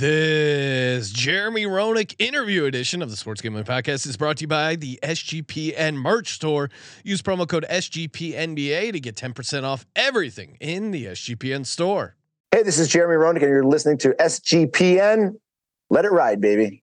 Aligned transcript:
This 0.00 1.10
Jeremy 1.10 1.64
Roenick 1.66 2.14
interview 2.18 2.64
edition 2.64 3.02
of 3.02 3.10
the 3.10 3.16
Sports 3.16 3.42
Gambling 3.42 3.64
Podcast 3.64 4.06
is 4.06 4.16
brought 4.16 4.38
to 4.38 4.44
you 4.44 4.48
by 4.48 4.74
the 4.74 4.98
SGPN 5.02 5.96
merch 5.96 6.32
store. 6.32 6.70
Use 7.04 7.20
promo 7.20 7.46
code 7.46 7.66
SGPNBA 7.68 8.92
to 8.92 8.98
get 8.98 9.14
10% 9.16 9.62
off 9.62 9.84
everything 9.94 10.56
in 10.58 10.90
the 10.90 11.04
SGPN 11.04 11.66
store. 11.66 12.16
Hey, 12.50 12.62
this 12.62 12.78
is 12.78 12.88
Jeremy 12.88 13.22
Roenick, 13.22 13.42
and 13.42 13.50
you're 13.50 13.62
listening 13.62 13.98
to 13.98 14.14
SGPN. 14.18 15.34
Let 15.90 16.06
it 16.06 16.12
ride, 16.12 16.40
baby. 16.40 16.82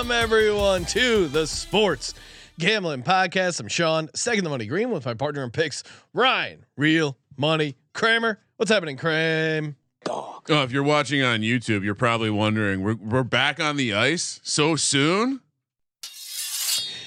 Welcome 0.00 0.12
everyone 0.12 0.84
to 0.86 1.26
the 1.26 1.46
Sports 1.46 2.14
Gambling 2.58 3.02
Podcast. 3.02 3.58
I'm 3.58 3.66
Sean, 3.66 4.08
second 4.14 4.44
the 4.44 4.50
money 4.50 4.66
green 4.66 4.90
with 4.90 5.04
my 5.04 5.14
partner 5.14 5.42
in 5.42 5.50
picks, 5.50 5.82
Ryan, 6.14 6.64
real 6.76 7.18
money 7.36 7.76
Kramer. 7.94 8.38
What's 8.56 8.70
happening, 8.70 8.96
Kramer? 8.96 9.74
Oh, 10.08 10.40
if 10.48 10.70
you're 10.70 10.82
watching 10.84 11.22
on 11.22 11.40
YouTube, 11.40 11.82
you're 11.82 11.94
probably 11.94 12.30
wondering 12.30 12.82
we're 12.82 12.94
we're 12.94 13.24
back 13.24 13.58
on 13.60 13.76
the 13.76 13.92
ice 13.92 14.40
so 14.44 14.76
soon. 14.76 15.40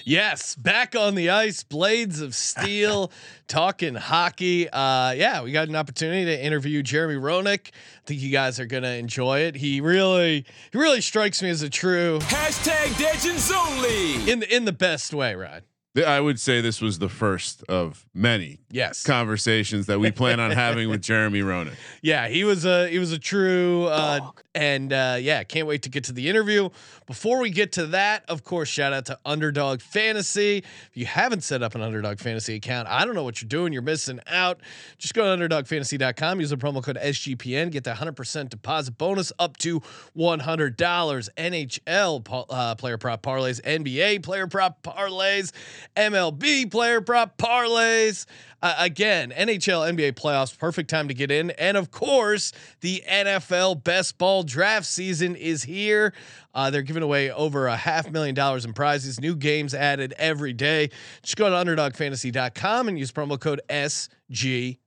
Yes, 0.05 0.55
back 0.55 0.95
on 0.95 1.15
the 1.15 1.29
ice, 1.29 1.63
blades 1.63 2.19
of 2.19 2.35
steel, 2.35 3.11
talking 3.47 3.95
hockey. 3.95 4.69
Uh, 4.69 5.11
yeah, 5.11 5.41
we 5.41 5.51
got 5.51 5.69
an 5.69 5.75
opportunity 5.75 6.25
to 6.25 6.43
interview 6.45 6.83
Jeremy 6.83 7.15
Roenick. 7.15 7.69
I 7.69 8.05
think 8.05 8.21
you 8.21 8.29
guys 8.31 8.59
are 8.59 8.65
gonna 8.65 8.89
enjoy 8.91 9.39
it. 9.39 9.55
He 9.55 9.79
really, 9.81 10.45
he 10.71 10.77
really 10.77 11.01
strikes 11.01 11.41
me 11.41 11.49
as 11.49 11.61
a 11.61 11.69
true 11.69 12.19
Hashtag 12.23 12.93
Degens 13.01 13.51
only. 13.55 14.29
in 14.29 14.39
the 14.39 14.55
in 14.55 14.65
the 14.65 14.73
best 14.73 15.13
way, 15.13 15.35
Ryan. 15.35 15.63
Th- 15.95 16.07
I 16.07 16.19
would 16.19 16.39
say 16.39 16.59
this 16.61 16.81
was 16.81 16.99
the 16.99 17.09
first 17.09 17.63
of 17.69 18.05
many 18.13 18.59
Yes, 18.71 19.03
conversations 19.03 19.85
that 19.85 19.99
we 19.99 20.09
plan 20.11 20.39
on 20.39 20.49
having 20.51 20.89
with 20.89 21.01
Jeremy 21.03 21.41
Roenick. 21.41 21.75
yeah, 22.01 22.27
he 22.27 22.43
was 22.43 22.65
a 22.65 22.87
he 22.89 22.97
was 22.99 23.11
a 23.11 23.19
true 23.19 23.85
uh, 23.85 24.31
and 24.55 24.91
uh, 24.91 25.17
yeah, 25.19 25.43
can't 25.43 25.67
wait 25.67 25.83
to 25.83 25.89
get 25.89 26.05
to 26.05 26.13
the 26.13 26.27
interview. 26.29 26.69
Before 27.05 27.39
we 27.39 27.49
get 27.51 27.73
to 27.73 27.87
that, 27.87 28.23
of 28.29 28.43
course, 28.43 28.69
shout 28.69 28.93
out 28.93 29.05
to 29.07 29.19
Underdog 29.25 29.81
Fantasy. 29.81 30.57
If 30.59 30.91
you 30.93 31.05
haven't 31.05 31.43
set 31.43 31.61
up 31.61 31.75
an 31.75 31.81
Underdog 31.81 32.17
Fantasy 32.19 32.55
account, 32.55 32.87
I 32.87 33.03
don't 33.05 33.13
know 33.13 33.23
what 33.23 33.41
you're 33.41 33.49
doing. 33.49 33.73
You're 33.73 33.81
missing 33.81 34.19
out. 34.27 34.61
Just 34.97 35.13
go 35.13 35.23
to 35.35 35.43
underdogfantasy.com. 35.47 36.39
Use 36.39 36.49
the 36.49 36.55
promo 36.57 36.81
code 36.81 36.97
SGPN. 37.01 37.71
Get 37.71 37.83
the 37.83 37.91
100% 37.91 38.49
deposit 38.49 38.97
bonus 38.97 39.31
up 39.37 39.57
to 39.57 39.81
$100. 40.17 41.29
NHL 41.37 42.45
uh, 42.49 42.75
player 42.75 42.97
prop 42.97 43.21
parlays, 43.21 43.61
NBA 43.61 44.23
player 44.23 44.47
prop 44.47 44.81
parlays, 44.81 45.51
MLB 45.95 46.69
player 46.71 47.01
prop 47.01 47.37
parlays. 47.37 48.25
Uh, 48.61 48.75
again, 48.79 49.31
NHL, 49.31 49.93
NBA 49.93 50.13
playoffs, 50.13 50.57
perfect 50.57 50.89
time 50.89 51.09
to 51.09 51.13
get 51.13 51.29
in. 51.29 51.51
And 51.51 51.75
of 51.75 51.91
course, 51.91 52.53
the 52.79 53.03
NFL 53.09 53.83
best 53.83 54.17
ball 54.17 54.43
draft 54.43 54.85
season 54.85 55.35
is 55.35 55.63
here. 55.63 56.13
Uh, 56.53 56.69
they're 56.69 56.81
giving 56.81 57.03
away 57.03 57.29
over 57.29 57.67
a 57.67 57.75
half 57.75 58.09
million 58.09 58.33
dollars 58.33 58.63
in 58.63 58.71
prizes, 58.71 59.19
new 59.19 59.35
games 59.35 59.73
added 59.73 60.13
every 60.17 60.53
day. 60.53 60.89
Just 61.23 61.35
go 61.35 61.49
to 61.49 61.55
underdogfantasy.com 61.55 62.87
and 62.87 62.97
use 62.97 63.11
promo 63.11 63.37
code 63.37 63.59
SGPN. 63.69 64.79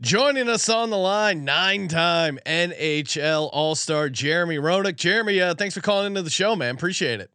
Joining 0.00 0.48
us 0.48 0.68
on 0.68 0.90
the 0.90 0.96
line, 0.96 1.44
nine-time 1.44 2.38
NHL 2.46 3.50
All-Star 3.52 4.08
Jeremy 4.08 4.56
Roenick. 4.56 4.94
Jeremy, 4.94 5.40
uh, 5.40 5.54
thanks 5.54 5.74
for 5.74 5.80
calling 5.80 6.06
into 6.06 6.22
the 6.22 6.30
show, 6.30 6.54
man. 6.54 6.76
Appreciate 6.76 7.20
it. 7.20 7.32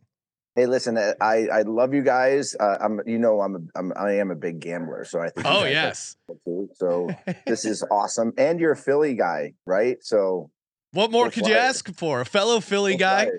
Hey, 0.56 0.68
listen, 0.68 0.98
uh, 0.98 1.14
I 1.20 1.48
I 1.52 1.62
love 1.64 1.94
you 1.96 2.04
guys. 2.04 2.56
Uh, 2.60 2.78
I'm 2.80 3.02
you 3.08 3.18
know 3.18 3.42
I'm 3.42 3.56
a, 3.56 3.60
I'm 3.80 3.94
I 3.98 4.14
am 4.14 4.30
a 4.30 4.36
big 4.36 4.60
gambler, 4.60 5.04
so 5.04 5.20
I 5.20 5.30
think. 5.30 5.48
Oh 5.48 5.66
yes. 5.66 6.16
too. 6.46 6.70
So 6.76 7.10
this 7.48 7.66
is 7.66 7.84
awesome, 7.90 8.34
and 8.38 8.60
you're 8.60 8.74
a 8.74 8.78
Philly 8.78 9.16
guy, 9.16 9.54
right? 9.66 9.98
So 10.02 10.52
What 10.92 11.12
more 11.12 11.32
could 11.32 11.48
you 11.48 11.56
ask 11.56 11.92
for? 11.96 12.22
A 12.22 12.26
fellow 12.26 12.60
Philly 12.60 12.98
guy, 12.98 13.30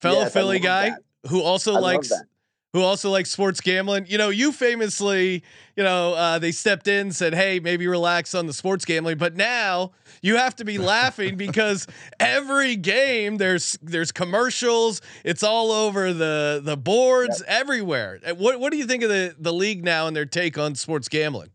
fellow 0.00 0.20
Yes, 0.20 0.32
Philly 0.32 0.58
guy 0.58 0.90
that. 0.90 1.28
who 1.28 1.42
also 1.42 1.74
I 1.74 1.80
likes. 1.80 2.12
Who 2.74 2.82
also 2.82 3.08
likes 3.08 3.30
sports 3.30 3.60
gambling. 3.60 4.04
You 4.08 4.18
know, 4.18 4.30
you 4.30 4.50
famously, 4.50 5.44
you 5.76 5.84
know, 5.84 6.12
uh, 6.14 6.38
they 6.40 6.50
stepped 6.50 6.88
in, 6.88 7.12
said, 7.12 7.32
"Hey, 7.32 7.60
maybe 7.60 7.86
relax 7.86 8.34
on 8.34 8.46
the 8.46 8.52
sports 8.52 8.84
gambling," 8.84 9.16
but 9.16 9.36
now 9.36 9.92
you 10.22 10.36
have 10.36 10.56
to 10.56 10.64
be 10.64 10.76
laughing 10.76 11.36
because 11.36 11.86
every 12.20 12.74
game 12.74 13.36
there's 13.38 13.78
there's 13.80 14.10
commercials. 14.10 15.00
It's 15.22 15.44
all 15.44 15.70
over 15.70 16.12
the 16.12 16.60
the 16.62 16.76
boards 16.76 17.42
everywhere. 17.46 18.18
Uh, 18.26 18.34
What 18.34 18.58
what 18.58 18.72
do 18.72 18.76
you 18.76 18.86
think 18.86 19.04
of 19.04 19.08
the 19.08 19.36
the 19.38 19.52
league 19.52 19.84
now 19.84 20.08
and 20.08 20.16
their 20.16 20.26
take 20.26 20.58
on 20.58 20.74
sports 20.74 21.08
gambling? 21.08 21.50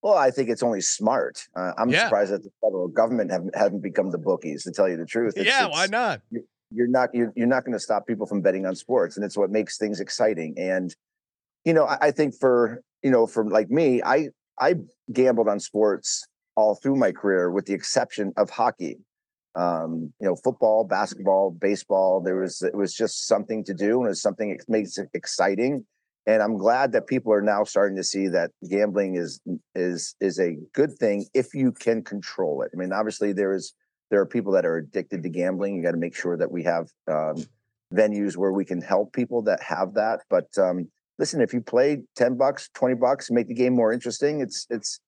Well, 0.00 0.14
I 0.16 0.30
think 0.30 0.48
it's 0.48 0.62
only 0.62 0.80
smart. 0.80 1.48
Uh, 1.54 1.72
I'm 1.76 1.90
Yeah. 1.90 2.04
surprised 2.04 2.32
that 2.32 2.44
the 2.44 2.50
federal 2.62 2.88
government 2.88 3.30
haven't 3.30 3.54
haven't 3.54 3.80
become 3.82 4.10
the 4.10 4.16
bookies. 4.18 4.62
To 4.64 4.70
tell 4.70 4.88
you 4.88 4.96
the 4.96 5.04
truth, 5.04 5.36
It's- 5.36 5.44
yeah, 5.46 5.66
it's- 5.66 5.76
why 5.78 5.86
not? 5.86 6.22
You're 6.70 6.86
not 6.86 7.10
you're, 7.14 7.32
you're 7.36 7.46
not 7.46 7.64
going 7.64 7.72
to 7.72 7.80
stop 7.80 8.06
people 8.06 8.26
from 8.26 8.40
betting 8.40 8.66
on 8.66 8.74
sports 8.74 9.16
and 9.16 9.24
it's 9.24 9.36
what 9.36 9.50
makes 9.50 9.78
things 9.78 10.00
exciting 10.00 10.54
and 10.58 10.94
you 11.64 11.72
know 11.72 11.84
I, 11.84 11.98
I 12.02 12.10
think 12.10 12.34
for 12.34 12.82
you 13.02 13.10
know 13.10 13.26
for 13.26 13.48
like 13.48 13.70
me 13.70 14.02
i 14.02 14.28
i 14.60 14.74
gambled 15.12 15.48
on 15.48 15.60
sports 15.60 16.26
all 16.56 16.74
through 16.74 16.96
my 16.96 17.12
career 17.12 17.50
with 17.50 17.66
the 17.66 17.72
exception 17.72 18.32
of 18.36 18.50
hockey. 18.50 18.98
Um 19.54 20.12
you 20.20 20.28
know 20.28 20.36
football 20.36 20.84
basketball 20.84 21.50
baseball 21.50 22.20
there 22.20 22.36
was 22.36 22.62
it 22.62 22.76
was 22.76 22.94
just 22.94 23.26
something 23.26 23.64
to 23.64 23.74
do 23.74 23.98
and 23.98 24.06
it 24.06 24.10
was 24.10 24.22
something 24.22 24.50
that 24.50 24.68
makes 24.68 24.98
it 24.98 25.08
exciting 25.14 25.86
and 26.26 26.42
i'm 26.42 26.58
glad 26.58 26.92
that 26.92 27.06
people 27.06 27.32
are 27.32 27.40
now 27.40 27.64
starting 27.64 27.96
to 27.96 28.04
see 28.04 28.28
that 28.28 28.50
gambling 28.68 29.16
is 29.16 29.40
is 29.74 30.14
is 30.20 30.38
a 30.38 30.58
good 30.74 30.92
thing 30.98 31.26
if 31.32 31.54
you 31.54 31.72
can 31.72 32.04
control 32.04 32.62
it. 32.62 32.70
I 32.74 32.76
mean 32.76 32.92
obviously 32.92 33.32
there 33.32 33.54
is 33.54 33.72
there 34.10 34.20
are 34.20 34.26
people 34.26 34.52
that 34.52 34.64
are 34.64 34.76
addicted 34.76 35.22
to 35.22 35.28
gambling. 35.28 35.76
You 35.76 35.82
got 35.82 35.92
to 35.92 35.98
make 35.98 36.14
sure 36.14 36.36
that 36.36 36.50
we 36.50 36.62
have 36.64 36.88
um, 37.06 37.44
venues 37.92 38.36
where 38.36 38.52
we 38.52 38.64
can 38.64 38.80
help 38.80 39.12
people 39.12 39.42
that 39.42 39.62
have 39.62 39.94
that. 39.94 40.20
But 40.30 40.46
um, 40.58 40.88
listen, 41.18 41.40
if 41.40 41.52
you 41.52 41.60
play 41.60 42.02
ten 42.16 42.36
bucks, 42.36 42.70
twenty 42.74 42.94
bucks, 42.94 43.30
make 43.30 43.48
the 43.48 43.54
game 43.54 43.74
more 43.74 43.92
interesting. 43.92 44.40
It's 44.40 44.66
it's 44.70 45.00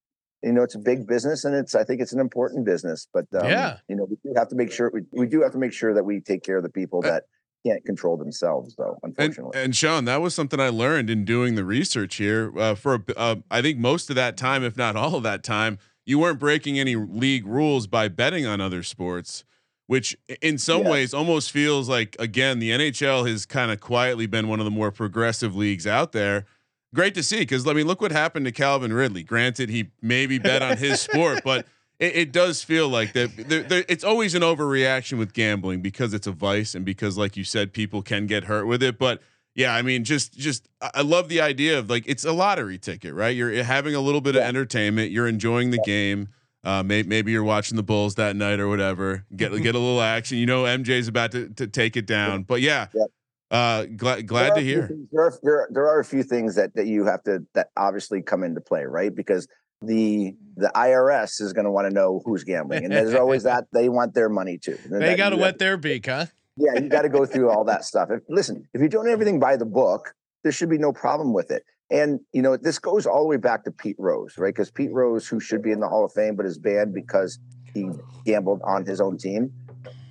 you 0.43 0.53
know 0.53 0.63
it's 0.63 0.75
a 0.75 0.79
big 0.79 1.07
business 1.07 1.45
and 1.45 1.55
it's 1.55 1.75
I 1.75 1.85
think 1.85 2.01
it's 2.01 2.13
an 2.13 2.21
important 2.21 2.65
business. 2.65 3.09
But 3.13 3.27
um, 3.35 3.49
Yeah. 3.49 3.79
you 3.89 3.97
know 3.97 4.05
we 4.05 4.17
do 4.23 4.33
have 4.37 4.49
to 4.49 4.57
make 4.57 4.73
sure 4.73 4.91
we, 4.93 5.03
we 5.13 5.27
do 5.27 5.43
have 5.43 5.53
to 5.53 5.59
make 5.59 5.73
sure 5.73 5.95
that 5.95 6.05
we 6.05 6.21
take 6.21 6.43
care 6.43 6.59
of 6.59 6.63
the 6.63 6.71
people 6.71 7.03
that 7.03 7.25
can't 7.67 7.85
control 7.85 8.17
themselves. 8.17 8.75
Though 8.77 8.99
And, 9.03 9.15
unfortunately, 9.19 9.61
and 9.61 9.77
Sean, 9.77 10.05
that 10.07 10.21
was 10.23 10.35
something 10.35 10.59
I 10.61 10.71
learned 10.71 11.11
in 11.11 11.25
doing 11.25 11.57
the 11.57 11.65
research 11.65 12.17
here. 12.17 12.53
Uh, 12.59 12.75
for 12.75 13.05
uh, 13.17 13.37
I 13.51 13.61
think 13.63 13.79
most 13.79 14.11
of 14.11 14.17
that 14.17 14.37
time, 14.37 14.65
if 14.65 14.77
not 14.77 14.97
all 14.97 15.15
of 15.15 15.23
that 15.25 15.43
time, 15.43 15.79
you 16.07 16.19
weren't 16.19 16.39
breaking 16.39 16.79
any 16.79 16.97
league 16.97 17.47
rules 17.47 17.87
by 17.87 18.09
betting 18.09 18.47
on 18.47 18.61
other 18.61 18.83
sports, 18.83 19.45
which 19.87 20.17
in 20.41 20.59
some 20.59 20.83
Yeah. 20.85 20.91
ways 20.91 21.15
almost 21.15 21.51
feels 21.51 21.89
like 21.89 22.17
again 22.19 22.59
the 22.59 22.71
NHL 22.71 23.29
has 23.29 23.47
kind 23.47 23.71
of 23.71 23.81
quietly 23.81 24.27
been 24.27 24.49
one 24.49 24.59
of 24.61 24.65
the 24.65 24.71
more 24.71 24.91
progressive 24.91 25.55
leagues 25.55 25.87
out 25.87 26.13
there. 26.13 26.47
Great 26.95 27.15
to 27.15 27.23
see 27.23 27.41
because 27.41 27.67
I 27.69 27.73
mean, 27.73 27.87
look 27.87 28.01
what 28.01 28.11
happened 28.13 28.47
to 28.47 28.53
Calvin 28.53 28.93
Ridley. 28.93 29.23
Granted, 29.23 29.69
he 29.69 29.91
maybe 30.03 30.39
bet 30.39 30.63
on 30.63 30.77
his 30.77 31.01
sport, 31.01 31.43
but 31.45 31.67
it, 32.01 32.17
it 32.17 32.33
does 32.33 32.65
feel 32.65 32.89
like 32.89 33.13
that. 33.13 33.31
There, 33.49 33.63
there, 33.63 33.85
it's 33.89 34.03
always 34.03 34.35
an 34.35 34.43
overreaction 34.43 35.17
with 35.19 35.33
gambling 35.33 35.83
because 35.83 36.13
it's 36.15 36.27
a 36.27 36.33
vice 36.33 36.75
and 36.75 36.85
because, 36.85 37.17
like 37.17 37.37
you 37.37 37.45
said, 37.45 37.73
people 37.73 38.03
can 38.03 38.27
get 38.27 38.45
hurt 38.45 38.65
with 38.67 38.83
it. 38.83 38.99
But 38.99 39.23
yeah, 39.61 39.75
I 39.75 39.83
mean, 39.83 40.05
just 40.05 40.33
just 40.39 40.69
I 40.81 41.03
love 41.03 41.29
the 41.29 41.43
idea 41.43 41.79
of 41.79 41.91
like 41.91 42.05
it's 42.07 42.25
a 42.25 42.33
lottery 42.33 42.79
ticket, 42.79 43.13
right? 43.13 43.37
You're 43.37 43.63
having 43.63 43.95
a 43.95 44.01
little 44.01 44.23
bit 44.23 44.35
of 44.37 44.43
entertainment. 44.43 45.11
You're 45.11 45.29
enjoying 45.29 45.71
the 45.71 45.83
game. 45.85 46.29
Uh, 46.65 46.83
may, 46.83 47.03
maybe 47.03 47.33
you're 47.33 47.45
watching 47.45 47.77
the 47.77 47.83
Bulls 47.83 48.15
that 48.17 48.37
night 48.37 48.59
or 48.61 48.69
whatever. 48.69 49.25
Get 49.37 49.51
get 49.63 49.75
a 49.75 49.79
little 49.79 50.01
action. 50.01 50.39
You 50.39 50.47
know, 50.47 50.63
MJ's 50.65 51.09
about 51.09 51.33
to, 51.33 51.49
to 51.51 51.67
take 51.67 51.97
it 51.97 52.07
down. 52.07 52.43
But 52.45 52.63
yeah, 52.63 52.87
Yep. 52.95 53.07
uh, 53.51 53.85
glad 53.97 54.27
glad 54.27 54.55
to 54.55 54.61
hear. 54.63 54.89
things- 54.89 55.09
There 55.13 55.25
are, 55.25 55.39
there, 55.43 55.69
there 55.71 55.89
are 55.89 56.01
a 56.01 56.05
few 56.05 56.23
things 56.23 56.55
that 56.55 56.75
that 56.75 56.87
you 56.87 57.05
have 57.05 57.23
to 57.25 57.45
that 57.55 57.69
obviously 57.77 58.23
come 58.23 58.43
into 58.43 58.61
play, 58.63 58.85
right? 58.85 59.15
Because 59.15 59.47
the 59.83 60.35
the 60.57 60.71
IRS 60.75 61.41
is 61.43 61.53
going 61.53 61.65
to 61.67 61.71
want 61.71 61.89
to 61.89 61.95
know 61.95 62.23
who's 62.25 62.45
gambling, 62.45 62.85
and 62.85 62.93
there's 62.93 63.15
always 63.15 63.43
that 63.51 63.65
they 63.73 63.89
want 63.91 64.15
their 64.15 64.29
money 64.31 64.57
too. 64.59 64.79
They 64.91 65.17
got 65.17 65.31
to 65.31 65.37
wet 65.37 65.59
their 65.59 65.77
beak, 65.87 66.07
huh? 66.07 66.27
Yeah, 66.61 66.81
you 66.81 66.89
got 66.89 67.03
to 67.03 67.09
go 67.09 67.25
through 67.25 67.51
all 67.51 67.65
that 67.65 67.85
stuff. 67.85 68.11
If, 68.11 68.23
listen, 68.29 68.69
if 68.75 68.81
you're 68.81 68.89
doing 68.89 69.09
everything 69.09 69.41
by 69.41 69.57
the 69.57 69.65
book, 69.65 70.15
there 70.43 70.53
should 70.53 70.71
be 70.71 70.79
no 70.79 70.93
problem 70.93 71.33
with 71.33 71.51
it. 71.51 71.65
And 71.91 72.21
you 72.33 72.43
know, 72.43 72.57
this 72.57 72.79
goes 72.79 73.07
all 73.07 73.23
the 73.23 73.29
way 73.29 73.37
back 73.37 73.65
to 73.65 73.73
Pete 73.73 73.97
Rose, 73.99 74.35
right? 74.39 74.55
Because 74.55 74.71
Pete 74.71 74.93
Rose, 74.93 75.27
who 75.27 75.41
should 75.41 75.63
be 75.63 75.73
in 75.73 75.81
the 75.81 75.89
Hall 75.89 76.05
of 76.05 76.13
Fame, 76.13 76.37
but 76.37 76.47
is 76.47 76.59
banned 76.59 76.95
because 76.95 77.39
he 77.75 77.89
gambled 78.25 78.61
on 78.63 78.85
his 78.85 79.01
own 79.01 79.19
team. 79.19 79.53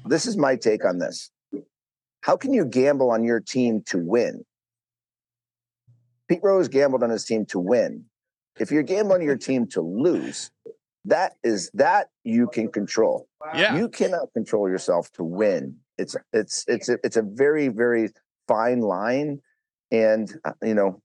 This 0.05 0.25
is 0.25 0.35
my 0.35 0.55
take 0.55 0.83
on 0.83 0.99
this. 0.99 1.31
How 2.21 2.35
can 2.35 2.51
you 2.53 2.65
gamble 2.65 3.11
on 3.11 3.23
your 3.23 3.39
team 3.39 3.81
to 3.87 3.97
win? 3.97 4.43
Pete 6.27 6.41
Rose 6.43 6.67
gambled 6.67 7.03
on 7.03 7.09
his 7.09 7.25
team 7.25 7.45
to 7.47 7.59
win. 7.59 8.05
If 8.59 8.71
you're 8.71 8.83
gambling 8.83 9.21
on 9.21 9.25
your 9.25 9.37
team 9.37 9.67
to 9.67 9.81
lose, 9.81 10.51
that 11.05 11.33
is 11.43 11.71
that 11.73 12.09
you 12.23 12.47
can 12.47 12.69
control. 12.71 13.27
Yeah. 13.55 13.77
You 13.77 13.87
cannot 13.87 14.33
control 14.33 14.69
yourself 14.69 15.11
to 15.13 15.23
win. 15.23 15.77
It's 15.99 16.15
it's 16.33 16.65
it's 16.67 16.89
a, 16.89 16.97
it's 17.03 17.17
a 17.17 17.21
very 17.21 17.67
very 17.67 18.09
fine 18.47 18.79
line, 18.79 19.41
and 19.91 20.33
uh, 20.45 20.53
you 20.63 20.73
know, 20.73 21.01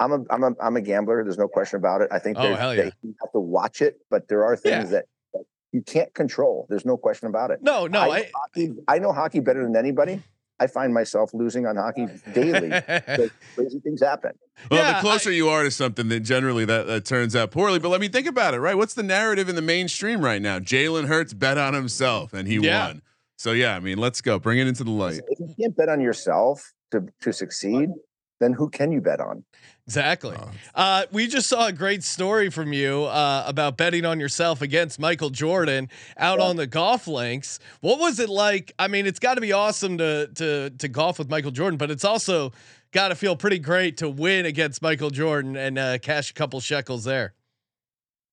I'm 0.00 0.12
a 0.12 0.18
I'm 0.30 0.42
a 0.42 0.52
I'm 0.60 0.76
a 0.76 0.80
gambler. 0.80 1.22
There's 1.22 1.38
no 1.38 1.48
question 1.48 1.76
about 1.78 2.00
it. 2.00 2.08
I 2.10 2.18
think 2.18 2.36
Oh, 2.38 2.54
hell 2.54 2.74
yeah. 2.74 2.90
you 3.02 3.14
have 3.20 3.32
to 3.32 3.40
watch 3.40 3.82
it, 3.82 3.98
but 4.10 4.28
there 4.28 4.44
are 4.44 4.56
things 4.56 4.90
that, 4.90 5.04
that 5.34 5.44
you 5.72 5.82
can't 5.82 6.12
control. 6.14 6.66
There's 6.70 6.86
no 6.86 6.96
question 6.96 7.28
about 7.28 7.50
it. 7.50 7.62
no, 7.62 7.86
no. 7.86 8.00
I, 8.00 8.06
know 8.06 8.12
I, 8.14 8.30
hockey, 8.34 8.72
I 8.88 8.98
know 8.98 9.12
hockey 9.12 9.40
better 9.40 9.62
than 9.62 9.76
anybody. 9.76 10.22
I 10.60 10.68
find 10.68 10.94
myself 10.94 11.34
losing 11.34 11.66
on 11.66 11.74
hockey 11.76 12.06
daily. 12.34 12.68
crazy 13.56 13.80
things 13.80 14.00
happen. 14.00 14.30
Well, 14.70 14.78
Yeah, 14.80 14.94
the 14.94 15.00
closer 15.00 15.32
you 15.32 15.48
are 15.48 15.64
to 15.64 15.72
something, 15.72 16.08
then 16.08 16.22
generally 16.22 16.64
that, 16.66 16.86
that 16.86 17.04
turns 17.04 17.34
out 17.34 17.50
poorly. 17.50 17.80
But 17.80 17.88
let 17.88 18.00
me 18.00 18.06
think 18.06 18.28
about 18.28 18.54
it, 18.54 18.60
right? 18.60 18.76
What's 18.76 18.94
the 18.94 19.02
narrative 19.02 19.48
in 19.48 19.56
the 19.56 19.62
mainstream 19.62 20.20
right 20.24 20.40
now? 20.40 20.60
Jalen 20.60 21.08
Hurts 21.08 21.32
bet 21.34 21.58
on 21.58 21.74
himself 21.74 22.32
and 22.32 22.46
he 22.46 22.56
Yeah. 22.58 22.86
won. 22.88 23.02
So 23.42 23.50
yeah, 23.50 23.74
I 23.74 23.80
mean, 23.80 23.98
let's 23.98 24.20
go. 24.20 24.38
Bring 24.38 24.60
it 24.60 24.68
into 24.68 24.84
the 24.84 24.92
light. 24.92 25.20
If 25.26 25.40
you 25.40 25.52
can't 25.58 25.76
bet 25.76 25.88
on 25.88 26.00
yourself 26.00 26.72
to 26.92 27.08
to 27.22 27.32
succeed, 27.32 27.88
then 28.38 28.52
who 28.52 28.70
can 28.70 28.92
you 28.92 29.00
bet 29.00 29.18
on? 29.18 29.42
Exactly. 29.84 30.36
Oh. 30.38 30.50
Uh, 30.76 31.06
we 31.10 31.26
just 31.26 31.48
saw 31.48 31.66
a 31.66 31.72
great 31.72 32.04
story 32.04 32.50
from 32.50 32.72
you 32.72 33.02
uh, 33.02 33.42
about 33.44 33.76
betting 33.76 34.04
on 34.04 34.20
yourself 34.20 34.62
against 34.62 35.00
Michael 35.00 35.30
Jordan 35.30 35.88
out 36.16 36.38
Yeah. 36.38 36.44
on 36.44 36.54
the 36.54 36.68
golf 36.68 37.08
links. 37.08 37.58
What 37.80 37.98
was 37.98 38.20
it 38.20 38.28
like? 38.28 38.72
I 38.78 38.86
mean, 38.86 39.06
it's 39.08 39.18
got 39.18 39.34
to 39.34 39.40
be 39.40 39.50
awesome 39.50 39.98
to 39.98 40.28
to 40.36 40.70
to 40.70 40.86
golf 40.86 41.18
with 41.18 41.28
Michael 41.28 41.50
Jordan, 41.50 41.78
but 41.78 41.90
it's 41.90 42.04
also 42.04 42.52
got 42.92 43.08
to 43.08 43.16
feel 43.16 43.34
pretty 43.34 43.58
great 43.58 43.96
to 43.96 44.08
win 44.08 44.46
against 44.46 44.82
Michael 44.82 45.10
Jordan 45.10 45.56
and 45.56 45.80
uh, 45.80 45.98
cash 45.98 46.30
a 46.30 46.34
couple 46.34 46.60
shekels 46.60 47.02
there. 47.02 47.34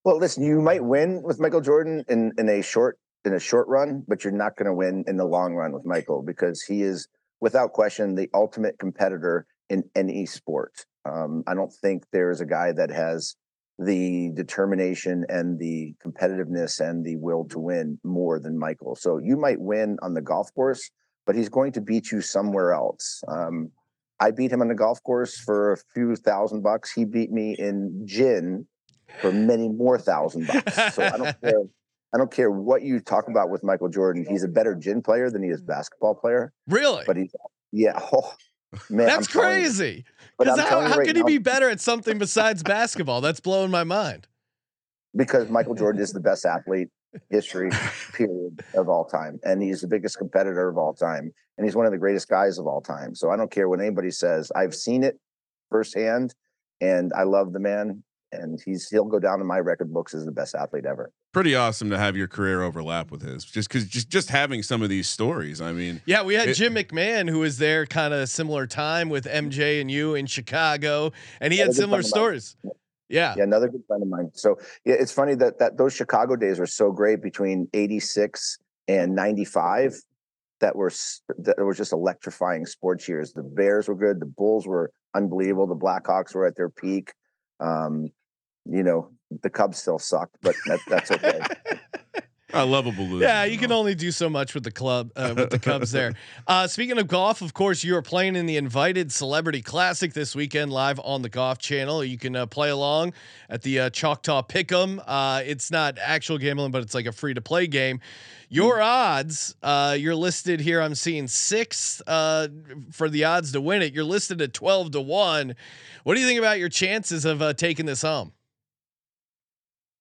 Well, 0.04 0.18
listen, 0.18 0.44
you 0.44 0.60
might 0.60 0.84
win 0.84 1.20
with 1.24 1.40
Michael 1.40 1.62
Jordan 1.62 2.04
in 2.08 2.32
in 2.38 2.48
a 2.48 2.62
short 2.62 2.96
in 3.24 3.34
a 3.34 3.40
short 3.40 3.68
run, 3.68 4.04
but 4.08 4.24
you're 4.24 4.32
not 4.32 4.56
going 4.56 4.66
to 4.66 4.74
win 4.74 5.04
in 5.06 5.16
the 5.16 5.24
long 5.24 5.54
run 5.54 5.72
with 5.72 5.84
Michael 5.84 6.22
because 6.22 6.62
he 6.62 6.82
is 6.82 7.08
without 7.40 7.72
question 7.72 8.14
the 8.14 8.30
ultimate 8.34 8.78
competitor 8.78 9.46
in 9.68 9.84
any 9.94 10.26
sport. 10.26 10.84
Um, 11.04 11.42
I 11.46 11.54
don't 11.54 11.72
think 11.72 12.04
there 12.12 12.30
is 12.30 12.40
a 12.40 12.46
guy 12.46 12.72
that 12.72 12.90
has 12.90 13.36
the 13.78 14.30
determination 14.34 15.24
and 15.28 15.58
the 15.58 15.94
competitiveness 16.04 16.80
and 16.80 17.04
the 17.04 17.16
will 17.16 17.46
to 17.46 17.58
win 17.58 17.98
more 18.04 18.38
than 18.38 18.58
Michael. 18.58 18.94
So 18.94 19.18
you 19.18 19.36
might 19.36 19.60
win 19.60 19.96
on 20.02 20.12
the 20.12 20.20
golf 20.20 20.52
course, 20.54 20.90
but 21.26 21.34
he's 21.34 21.48
going 21.48 21.72
to 21.72 21.80
beat 21.80 22.12
you 22.12 22.20
somewhere 22.20 22.74
else. 22.74 23.22
Um, 23.26 23.70
I 24.20 24.32
beat 24.32 24.52
him 24.52 24.60
on 24.60 24.68
the 24.68 24.74
golf 24.74 25.02
course 25.02 25.38
for 25.38 25.72
a 25.72 25.76
few 25.94 26.14
thousand 26.14 26.62
bucks. 26.62 26.92
He 26.92 27.06
beat 27.06 27.32
me 27.32 27.56
in 27.58 28.02
gin 28.04 28.66
for 29.22 29.32
many 29.32 29.68
more 29.68 29.98
thousand 29.98 30.46
bucks. 30.46 30.94
So 30.94 31.02
I 31.02 31.16
don't 31.16 31.40
care. 31.42 31.62
I 32.12 32.18
don't 32.18 32.30
care 32.30 32.50
what 32.50 32.82
you 32.82 33.00
talk 33.00 33.28
about 33.28 33.50
with 33.50 33.62
Michael 33.62 33.88
Jordan. 33.88 34.26
He's 34.28 34.42
a 34.42 34.48
better 34.48 34.74
gin 34.74 35.00
player 35.02 35.30
than 35.30 35.42
he 35.42 35.50
is 35.50 35.60
basketball 35.60 36.14
player. 36.14 36.52
Really? 36.66 37.04
But 37.06 37.16
he's 37.16 37.34
yeah. 37.72 37.98
Oh, 38.12 38.34
man, 38.88 39.06
That's 39.06 39.34
I'm 39.34 39.40
crazy. 39.40 40.04
Because 40.38 40.58
how, 40.58 40.80
how 40.80 40.96
right 40.96 41.06
could 41.06 41.16
he 41.16 41.22
be 41.22 41.38
better 41.38 41.68
at 41.68 41.80
something 41.80 42.18
besides 42.18 42.62
basketball? 42.62 43.20
That's 43.20 43.40
blowing 43.40 43.70
my 43.70 43.84
mind. 43.84 44.26
Because 45.14 45.48
Michael 45.50 45.74
Jordan 45.74 46.00
is 46.00 46.12
the 46.12 46.20
best 46.20 46.44
athlete 46.44 46.88
history 47.30 47.70
period 48.14 48.62
of 48.74 48.88
all 48.88 49.04
time, 49.04 49.38
and 49.44 49.62
he's 49.62 49.80
the 49.80 49.88
biggest 49.88 50.18
competitor 50.18 50.68
of 50.68 50.78
all 50.78 50.94
time, 50.94 51.32
and 51.58 51.66
he's 51.66 51.74
one 51.74 51.86
of 51.86 51.92
the 51.92 51.98
greatest 51.98 52.28
guys 52.28 52.58
of 52.58 52.66
all 52.66 52.80
time. 52.80 53.14
So 53.14 53.30
I 53.30 53.36
don't 53.36 53.50
care 53.50 53.68
what 53.68 53.80
anybody 53.80 54.10
says. 54.10 54.52
I've 54.54 54.74
seen 54.74 55.02
it 55.02 55.18
firsthand, 55.68 56.34
and 56.80 57.12
I 57.12 57.24
love 57.24 57.52
the 57.52 57.60
man, 57.60 58.02
and 58.32 58.60
he's 58.64 58.88
he'll 58.88 59.04
go 59.04 59.18
down 59.18 59.40
in 59.40 59.46
my 59.46 59.58
record 59.58 59.92
books 59.92 60.14
as 60.14 60.24
the 60.24 60.32
best 60.32 60.54
athlete 60.54 60.86
ever. 60.86 61.10
Pretty 61.32 61.54
awesome 61.54 61.90
to 61.90 61.98
have 61.98 62.16
your 62.16 62.28
career 62.28 62.62
overlap 62.62 63.10
with 63.10 63.22
his. 63.22 63.44
Just 63.44 63.68
because 63.68 63.86
just 63.86 64.08
just 64.08 64.30
having 64.30 64.62
some 64.62 64.82
of 64.82 64.88
these 64.88 65.08
stories. 65.08 65.60
I 65.60 65.72
mean, 65.72 66.00
Yeah, 66.06 66.22
we 66.22 66.34
had 66.34 66.48
It- 66.48 66.54
Jim 66.54 66.74
McMahon 66.74 67.28
who 67.28 67.40
was 67.40 67.58
there 67.58 67.86
kind 67.86 68.14
of 68.14 68.28
similar 68.28 68.66
time 68.66 69.08
with 69.08 69.26
MJ 69.26 69.80
and 69.80 69.90
you 69.90 70.14
in 70.14 70.26
Chicago, 70.26 71.12
and 71.40 71.52
he 71.52 71.58
had 71.58 71.74
similar 71.74 72.02
friend 72.02 72.04
of 72.04 72.04
mine. 72.04 72.40
stories. 72.40 72.56
Yeah. 73.08 73.34
Yeah, 73.36 73.42
another 73.42 73.68
good 73.68 73.82
friend 73.88 74.02
of 74.02 74.08
mine. 74.08 74.30
So 74.34 74.58
yeah, 74.84 74.94
it's 74.94 75.12
funny 75.12 75.34
that 75.36 75.58
that 75.58 75.76
those 75.76 75.92
Chicago 75.94 76.36
days 76.36 76.58
were 76.58 76.66
so 76.66 76.92
great 76.92 77.20
between 77.22 77.68
'86 77.74 78.58
and 78.88 79.14
'95. 79.14 80.00
That 80.60 80.76
were 80.76 80.92
that 81.38 81.58
were 81.58 81.72
just 81.72 81.92
electrifying 81.92 82.66
sports 82.66 83.08
years. 83.08 83.32
The 83.32 83.42
Bears 83.42 83.88
were 83.88 83.94
good. 83.94 84.20
The 84.20 84.26
Bulls 84.26 84.66
were 84.66 84.92
unbelievable. 85.14 85.66
The 85.66 85.74
Blackhawks 85.74 86.34
were 86.34 86.46
at 86.46 86.54
their 86.54 86.68
peak. 86.68 87.12
Um, 87.60 88.10
you 88.70 88.82
know, 88.82 89.10
the 89.42 89.50
Cubs 89.50 89.78
still 89.78 89.98
sucked, 89.98 90.36
but 90.42 90.54
that, 90.66 90.80
that's 90.88 91.10
okay. 91.10 91.40
I 92.52 92.62
love 92.62 92.86
a 92.86 92.88
lovable 92.88 93.04
loser. 93.04 93.24
Yeah, 93.24 93.44
you 93.44 93.58
can 93.58 93.70
only 93.72 93.94
do 93.94 94.10
so 94.10 94.28
much 94.28 94.54
with 94.54 94.64
the 94.64 94.70
club 94.70 95.10
uh, 95.16 95.34
with 95.36 95.50
the 95.50 95.58
Cubs 95.58 95.92
there. 95.92 96.14
Uh, 96.46 96.66
speaking 96.66 96.98
of 96.98 97.06
golf, 97.06 97.42
of 97.42 97.54
course, 97.54 97.84
you 97.84 97.94
are 97.94 98.02
playing 98.02 98.34
in 98.34 98.46
the 98.46 98.56
Invited 98.56 99.12
Celebrity 99.12 99.62
Classic 99.62 100.12
this 100.12 100.34
weekend 100.34 100.72
live 100.72 100.98
on 101.00 101.22
the 101.22 101.28
Golf 101.28 101.58
Channel. 101.58 102.02
You 102.02 102.18
can 102.18 102.34
uh, 102.34 102.46
play 102.46 102.70
along 102.70 103.12
at 103.48 103.62
the 103.62 103.80
uh, 103.80 103.90
Choctaw 103.90 104.42
Pick'em. 104.42 105.00
Uh, 105.06 105.42
it's 105.44 105.70
not 105.70 105.98
actual 106.00 106.38
gambling, 106.38 106.72
but 106.72 106.82
it's 106.82 106.94
like 106.94 107.06
a 107.06 107.12
free 107.12 107.34
to 107.34 107.40
play 107.40 107.66
game. 107.68 108.00
Your 108.48 108.82
odds, 108.82 109.54
uh, 109.62 109.96
you're 109.98 110.16
listed 110.16 110.60
here. 110.60 110.80
I'm 110.80 110.96
seeing 110.96 111.28
six 111.28 112.02
uh, 112.06 112.48
for 112.90 113.08
the 113.08 113.24
odds 113.24 113.52
to 113.52 113.60
win 113.60 113.82
it. 113.82 113.94
You're 113.94 114.04
listed 114.04 114.42
at 114.42 114.52
twelve 114.52 114.90
to 114.92 115.00
one. 115.00 115.54
What 116.02 116.14
do 116.14 116.20
you 116.20 116.26
think 116.26 116.38
about 116.38 116.58
your 116.58 116.70
chances 116.70 117.24
of 117.24 117.42
uh, 117.42 117.52
taking 117.52 117.86
this 117.86 118.02
home? 118.02 118.32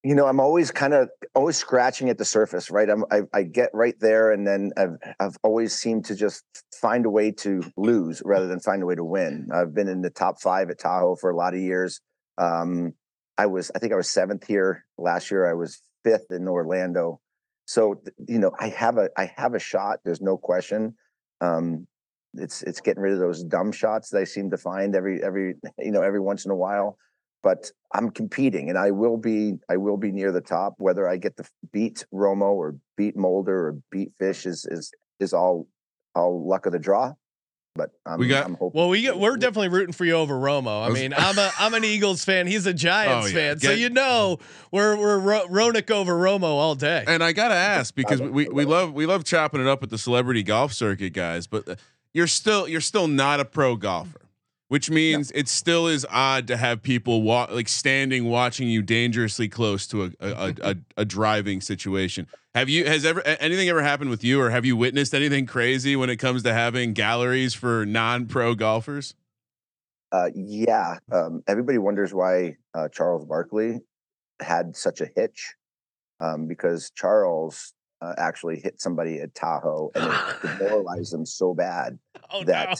You 0.04 0.16
know, 0.16 0.28
I'm 0.28 0.40
always 0.40 0.72
kind 0.72 0.94
of 0.94 1.10
always 1.36 1.58
scratching 1.58 2.10
at 2.10 2.18
the 2.18 2.26
surface, 2.26 2.72
right? 2.72 2.90
I'm, 2.90 3.04
I, 3.12 3.22
I 3.34 3.44
get 3.44 3.70
right 3.74 4.00
there, 4.00 4.32
and 4.32 4.48
then 4.48 4.72
I've 4.78 4.96
I've 5.20 5.38
always 5.44 5.76
seemed 5.76 6.06
to 6.06 6.16
just 6.16 6.44
find 6.74 7.06
a 7.06 7.10
way 7.10 7.32
to 7.32 7.62
lose 7.76 8.22
rather 8.24 8.48
than 8.48 8.62
find 8.62 8.82
a 8.82 8.86
way 8.86 8.96
to 8.96 9.04
win. 9.04 9.50
I've 9.54 9.74
been 9.74 9.90
in 9.90 10.02
the 10.02 10.10
top 10.10 10.40
five 10.40 10.70
at 10.70 10.80
Tahoe 10.80 11.16
for 11.16 11.30
a 11.30 11.36
lot 11.36 11.54
of 11.54 11.60
years. 11.60 12.00
Um, 12.38 12.94
I 13.38 13.48
was, 13.48 13.72
I 13.76 13.80
think 13.80 13.92
I 13.92 13.98
was 13.98 14.10
seventh 14.10 14.48
here 14.48 14.86
last 14.98 15.32
year. 15.32 15.50
I 15.50 15.54
was 15.54 15.82
fifth 16.04 16.28
in 16.32 16.48
Orlando. 16.48 17.20
So 17.66 18.02
you 18.28 18.40
know, 18.40 18.52
I 18.58 18.70
have 18.70 18.98
a 18.98 19.10
I 19.18 19.32
have 19.36 19.54
a 19.54 19.60
shot. 19.60 20.00
There's 20.06 20.22
no 20.22 20.38
question. 20.38 20.96
Um, 21.42 21.88
it's 22.36 22.64
it's 22.64 22.80
getting 22.80 23.04
rid 23.04 23.14
of 23.14 23.20
those 23.20 23.44
dumb 23.44 23.74
shots 23.74 24.10
that 24.12 24.20
I 24.20 24.24
seem 24.24 24.50
to 24.52 24.58
find 24.58 24.96
every 24.96 25.22
every 25.22 25.56
you 25.78 25.92
know 25.92 26.04
every 26.04 26.22
once 26.22 26.46
in 26.46 26.52
a 26.52 26.56
while 26.56 26.98
but 27.44 27.72
I'm 27.94 28.10
competing 28.12 28.70
and 28.70 28.78
I 28.78 28.92
will 28.92 29.18
be 29.18 29.54
I 29.70 29.78
will 29.78 29.98
be 29.98 30.12
near 30.12 30.32
the 30.32 30.42
top. 30.42 30.76
Whether 30.78 31.08
I 31.08 31.18
get 31.18 31.38
to 31.38 31.44
beat 31.72 32.06
Romo 32.14 32.52
or 32.54 32.76
beat 32.98 33.16
Mulder 33.18 33.68
or 33.68 33.78
beat 33.92 34.12
Fish 34.20 34.46
is 34.46 34.66
is 34.70 34.92
is 35.20 35.34
all 35.34 35.68
all 36.16 36.48
luck 36.48 36.66
of 36.66 36.72
the 36.72 36.80
draw. 36.80 37.14
But 37.76 37.92
I'm, 38.06 38.20
We 38.20 38.28
got- 38.28 38.46
I'm 38.46 38.56
hoping. 38.56 38.78
Well, 38.78 38.90
we 38.90 39.02
get, 39.02 39.18
we're 39.18 39.38
definitely 39.38 39.70
rooting 39.70 39.94
for 39.94 40.04
you 40.04 40.14
over 40.14 40.34
Romo. 40.34 40.86
I 40.86 40.90
mean, 40.90 41.14
I'm 41.16 41.38
a 41.38 41.52
I'm 41.60 41.74
an 41.76 41.86
Eagles 41.86 42.26
fan. 42.26 42.46
He's 42.48 42.66
a 42.66 42.74
Giants 42.74 43.28
Oh, 43.28 43.30
yeah. 43.30 43.34
fan, 43.54 43.60
so 43.60 43.72
you 43.72 43.90
know 43.90 44.40
we're 44.72 44.98
we're 44.98 45.20
Ro- 45.20 45.48
Roenick 45.48 45.90
over 45.92 46.14
Romo 46.14 46.44
all 46.44 46.76
day. 46.76 47.06
And 47.08 47.24
I 47.24 47.32
gotta 47.32 47.54
ask 47.56 47.96
because 47.96 48.22
we, 48.22 48.50
we 48.50 48.66
love 48.66 48.94
we 48.94 49.06
love 49.06 49.24
chopping 49.24 49.62
it 49.62 49.68
up 49.68 49.82
with 49.82 49.92
the 49.92 49.98
celebrity 50.00 50.44
golf 50.44 50.74
circuit 50.74 51.14
guys, 51.14 51.48
but 51.48 51.70
uh, 51.70 51.76
you're 52.12 52.28
still 52.28 52.68
you're 52.68 52.82
still 52.82 53.08
not 53.08 53.40
a 53.40 53.46
pro 53.46 53.76
golfer, 53.78 54.22
which 54.70 54.90
means 54.90 55.32
it 55.32 55.48
still 55.48 55.88
is 55.88 56.06
odd 56.10 56.48
to 56.48 56.56
have 56.56 56.82
people 56.82 57.24
wa- 57.24 57.48
like 57.52 57.68
standing 57.68 58.26
watching 58.26 58.70
you 58.70 58.82
dangerously 58.82 59.50
close 59.50 59.86
to 59.88 60.04
a 60.04 60.12
a, 60.22 60.54
a, 60.62 60.76
a 60.98 61.06
driving 61.06 61.60
situation. 61.60 62.28
Have 62.56 62.70
you 62.70 62.86
has 62.86 63.04
ever 63.04 63.22
anything 63.22 63.68
ever 63.68 63.82
happened 63.82 64.10
with 64.10 64.24
you, 64.24 64.40
or 64.40 64.50
have 64.50 64.66
you 64.66 64.78
witnessed 64.78 65.14
anything 65.14 65.46
crazy 65.46 65.96
when 65.96 66.10
it 66.10 66.18
comes 66.18 66.44
to 66.44 66.54
having 66.54 66.94
galleries 66.94 67.54
for 67.54 67.86
non-pro 67.86 68.56
golfers? 68.56 69.16
Uh, 70.12 70.30
yeah, 70.34 70.98
um, 71.12 71.44
everybody 71.48 71.78
wonders 71.78 72.14
why 72.14 72.56
uh, 72.74 72.88
Charles 72.90 73.26
Barkley 73.26 73.80
had 74.40 74.76
such 74.76 75.02
a 75.02 75.10
hitch, 75.16 75.54
um, 76.20 76.48
because 76.48 76.92
Charles 76.96 77.74
uh, 78.02 78.14
actually 78.18 78.60
hit 78.60 78.80
somebody 78.80 79.20
at 79.20 79.34
Tahoe 79.36 79.92
and 79.96 80.12
it 80.12 80.42
demoralized 80.60 81.14
him 81.14 81.26
so 81.26 81.54
bad 81.54 82.00
oh 82.32 82.44
that 82.46 82.80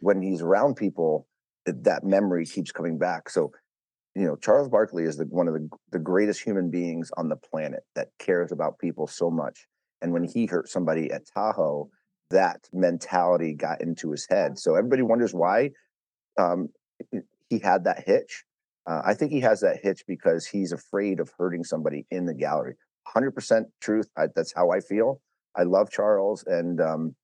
when 0.00 0.22
he's 0.22 0.42
around 0.42 0.76
people, 0.76 1.26
that, 1.66 2.04
memory 2.04 2.46
keeps 2.46 2.72
coming 2.72 2.98
back. 2.98 3.28
So, 3.28 3.52
you 4.14 4.24
know, 4.24 4.36
Charles 4.36 4.68
Barkley 4.68 5.04
is 5.04 5.16
the, 5.16 5.24
one 5.24 5.48
of 5.48 5.54
the, 5.54 5.68
the 5.90 5.98
greatest 5.98 6.42
human 6.42 6.70
beings 6.70 7.10
on 7.16 7.28
the 7.28 7.36
planet 7.36 7.80
that 7.94 8.08
cares 8.18 8.52
about 8.52 8.78
people 8.78 9.06
so 9.06 9.30
much. 9.30 9.66
And 10.00 10.12
when 10.12 10.24
he 10.24 10.46
hurt 10.46 10.68
somebody 10.68 11.10
at 11.10 11.22
Tahoe, 11.32 11.88
that 12.30 12.68
mentality 12.72 13.54
got 13.54 13.80
into 13.80 14.10
his 14.10 14.26
head. 14.28 14.58
So 14.58 14.74
everybody 14.74 15.02
wonders 15.02 15.32
why. 15.32 15.70
Um, 16.38 16.68
he 17.48 17.58
had 17.58 17.84
that 17.84 18.04
hitch. 18.06 18.44
Uh, 18.86 19.02
I 19.04 19.14
think 19.14 19.30
he 19.30 19.40
has 19.40 19.60
that 19.60 19.78
hitch 19.82 20.02
because 20.08 20.46
he's 20.46 20.72
afraid 20.72 21.20
of 21.20 21.30
hurting 21.38 21.62
somebody 21.62 22.06
in 22.10 22.26
the 22.26 22.34
gallery. 22.34 22.74
100% 23.14 23.64
truth. 23.80 24.08
I, 24.16 24.26
that's 24.34 24.52
how 24.52 24.70
I 24.70 24.80
feel. 24.80 25.20
I 25.56 25.64
love 25.64 25.90
Charles, 25.90 26.44
and 26.46 26.80
um, 26.80 27.14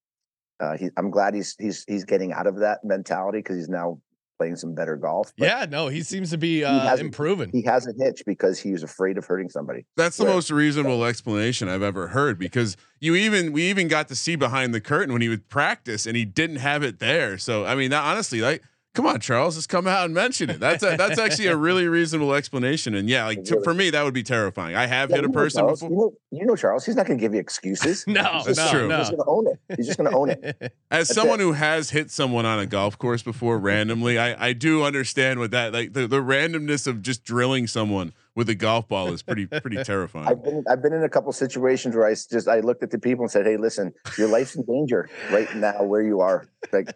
uh, 0.60 0.76
he, 0.76 0.88
I'm 0.96 1.10
glad 1.10 1.34
he's 1.34 1.54
he's 1.58 1.84
he's 1.88 2.04
getting 2.04 2.32
out 2.32 2.46
of 2.46 2.56
that 2.60 2.80
mentality 2.84 3.38
because 3.38 3.56
he's 3.56 3.68
now 3.68 4.00
playing 4.38 4.54
some 4.54 4.72
better 4.72 4.96
golf. 4.96 5.32
But 5.36 5.46
Yeah, 5.48 5.66
no, 5.68 5.88
he 5.88 6.00
seems 6.04 6.30
to 6.30 6.38
be 6.38 6.62
uh, 6.64 6.78
hasn't- 6.80 7.06
improving. 7.06 7.50
he 7.50 7.62
has 7.62 7.88
a 7.88 7.92
hitch 7.98 8.22
because 8.24 8.56
he 8.60 8.70
was 8.70 8.84
afraid 8.84 9.18
of 9.18 9.24
hurting 9.24 9.48
somebody. 9.50 9.84
That's 9.96 10.16
the 10.16 10.26
Right. 10.26 10.34
most 10.34 10.52
reasonable 10.52 11.04
explanation 11.04 11.68
I've 11.68 11.82
ever 11.82 12.06
heard 12.08 12.38
because 12.38 12.76
you 13.00 13.16
even 13.16 13.52
we 13.52 13.64
even 13.68 13.88
got 13.88 14.06
to 14.08 14.14
see 14.14 14.36
behind 14.36 14.72
the 14.72 14.80
curtain 14.80 15.12
when 15.12 15.22
he 15.22 15.28
would 15.28 15.48
practice 15.48 16.06
and 16.06 16.16
he 16.16 16.24
didn't 16.24 16.56
have 16.56 16.84
it 16.84 17.00
there. 17.00 17.36
So 17.38 17.64
I 17.64 17.74
mean, 17.74 17.90
that, 17.90 18.04
honestly, 18.04 18.40
like, 18.40 18.62
come 18.94 19.06
on, 19.06 19.20
Charles, 19.20 19.54
just 19.54 19.68
come 19.68 19.86
out 19.86 20.04
and 20.06 20.12
mention 20.14 20.50
it. 20.50 20.58
That's 20.60 20.82
a, 20.82 20.96
that's 20.96 21.18
actually 21.18 21.46
a 21.46 21.56
really 21.56 21.86
reasonable 21.86 22.34
explanation. 22.34 22.94
And 22.94 23.08
yeah, 23.08 23.24
like 23.26 23.44
to, 23.44 23.60
for 23.62 23.72
me, 23.74 23.90
that 23.90 24.02
would 24.04 24.14
be 24.14 24.22
terrifying. 24.24 24.74
I 24.74 24.86
have 24.86 25.10
Yeah, 25.10 25.16
hit 25.16 25.24
a 25.26 25.28
person 25.28 25.60
Charles, 25.60 25.80
before. 25.80 25.90
You 25.90 25.96
know, 25.96 26.40
you 26.40 26.46
know 26.46 26.56
Charles. 26.56 26.84
He's 26.84 26.96
not 26.96 27.06
going 27.06 27.18
to 27.18 27.22
give 27.22 27.32
you 27.34 27.40
excuses. 27.40 28.04
No, 28.08 28.22
That's 28.44 28.58
just- 28.58 28.70
true. 28.72 28.88
He's 28.90 29.10
going 29.10 29.18
to 29.18 29.24
own 29.26 29.46
it. 29.46 29.60
He's 29.76 29.86
just 29.86 29.98
going 29.98 30.10
to 30.10 30.16
own 30.16 30.30
it. 30.30 30.42
As 30.90 31.08
That's 31.08 31.14
someone 31.14 31.40
it. 31.40 31.44
who 31.44 31.52
has 31.52 31.90
hit 31.90 32.10
someone 32.10 32.44
on 32.46 32.58
a 32.58 32.66
golf 32.66 32.98
course 32.98 33.22
before 33.22 33.58
randomly, 33.58 34.18
I, 34.18 34.48
I 34.48 34.52
do 34.52 34.82
understand 34.82 35.38
what 35.38 35.50
that 35.52 35.72
like 35.72 35.92
the, 35.92 36.06
the 36.08 36.20
randomness 36.22 36.86
of 36.86 37.02
just 37.02 37.22
drilling 37.24 37.66
someone 37.66 38.12
with 38.38 38.48
a 38.48 38.54
golf 38.54 38.86
ball 38.86 39.12
is 39.12 39.20
pretty 39.20 39.46
pretty 39.60 39.82
terrifying. 39.82 40.28
I've 40.28 40.44
been 40.44 40.64
I've 40.70 40.80
been 40.80 40.92
in 40.92 41.02
a 41.02 41.08
couple 41.08 41.32
situations 41.32 41.96
where 41.96 42.06
I 42.06 42.12
just 42.12 42.46
I 42.46 42.60
looked 42.60 42.84
at 42.84 42.92
the 42.92 42.98
people 42.98 43.24
and 43.24 43.30
said, 43.32 43.44
"Hey, 43.46 43.56
listen, 43.56 43.92
your 44.16 44.28
life's 44.28 44.54
in 44.54 44.62
danger 44.62 45.10
right 45.32 45.52
now 45.56 45.82
where 45.82 46.02
you 46.02 46.20
are. 46.20 46.46
Like, 46.72 46.94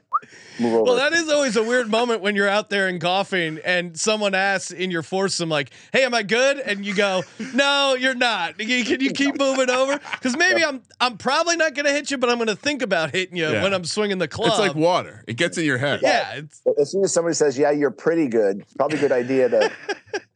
move 0.61 0.75
over." 0.75 0.83
Well, 0.85 0.97
that 0.97 1.13
is 1.13 1.29
always 1.29 1.57
a 1.57 1.63
weird 1.65 1.91
moment 1.91 2.21
when 2.21 2.37
you're 2.37 2.49
out 2.49 2.71
there 2.71 2.87
and 2.87 3.01
golfing 3.01 3.59
and 3.65 3.99
someone 3.99 4.37
asks 4.37 4.71
in 4.71 4.93
your 4.93 5.03
foursome, 5.03 5.49
like, 5.49 5.71
"Hey, 5.93 6.05
am 6.05 6.15
I 6.15 6.23
good?" 6.23 6.61
And 6.61 6.87
you 6.87 6.95
go, 6.95 7.25
"No, 7.55 7.97
you're 7.99 8.15
not. 8.15 8.57
Can 8.57 8.69
you, 8.69 9.11
keep 9.11 9.37
moving 9.37 9.69
over? 9.69 9.99
Because 10.13 10.37
maybe 10.37 10.65
I'm 10.65 10.81
I'm 11.01 11.19
probably 11.19 11.57
not 11.57 11.75
going 11.75 11.87
to 11.87 11.93
hit 11.93 12.13
you, 12.13 12.19
but 12.19 12.31
I'm 12.31 12.37
going 12.37 12.47
to 12.47 12.57
think 12.57 12.83
about 12.83 13.11
hitting 13.11 13.37
you 13.37 13.51
Yeah. 13.51 13.65
when 13.65 13.75
I'm 13.75 13.85
swinging 13.85 14.19
the 14.19 14.29
club." 14.29 14.51
it's 14.51 14.61
like 14.61 14.77
water; 14.77 15.25
it 15.27 15.37
gets 15.37 15.59
in 15.59 15.65
your 15.65 15.79
head. 15.79 16.01
yeah, 16.05 16.35
it's, 16.35 16.63
as 16.81 16.93
soon 16.93 17.03
as 17.03 17.13
somebody 17.13 17.35
says, 17.35 17.59
"Yeah, 17.59 17.73
you're 17.73 17.91
pretty 17.91 18.29
good," 18.29 18.61
it's 18.61 18.75
probably 18.75 18.99
a 18.99 19.01
good 19.01 19.11
idea 19.11 19.49
to 19.49 19.73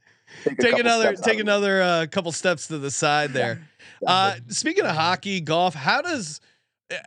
take, 0.47 0.59
take 0.59 0.79
another 0.79 1.15
take 1.15 1.39
another 1.39 1.83
uh, 1.83 2.07
couple 2.11 2.33
steps 2.33 2.69
to 2.69 2.79
the 2.79 2.91
side 2.91 3.33
there. 3.33 3.63
Uh, 4.07 4.35
speaking 4.49 4.85
of 4.85 4.95
hockey, 4.95 5.41
golf, 5.41 5.75
how 5.75 6.03
does 6.03 6.41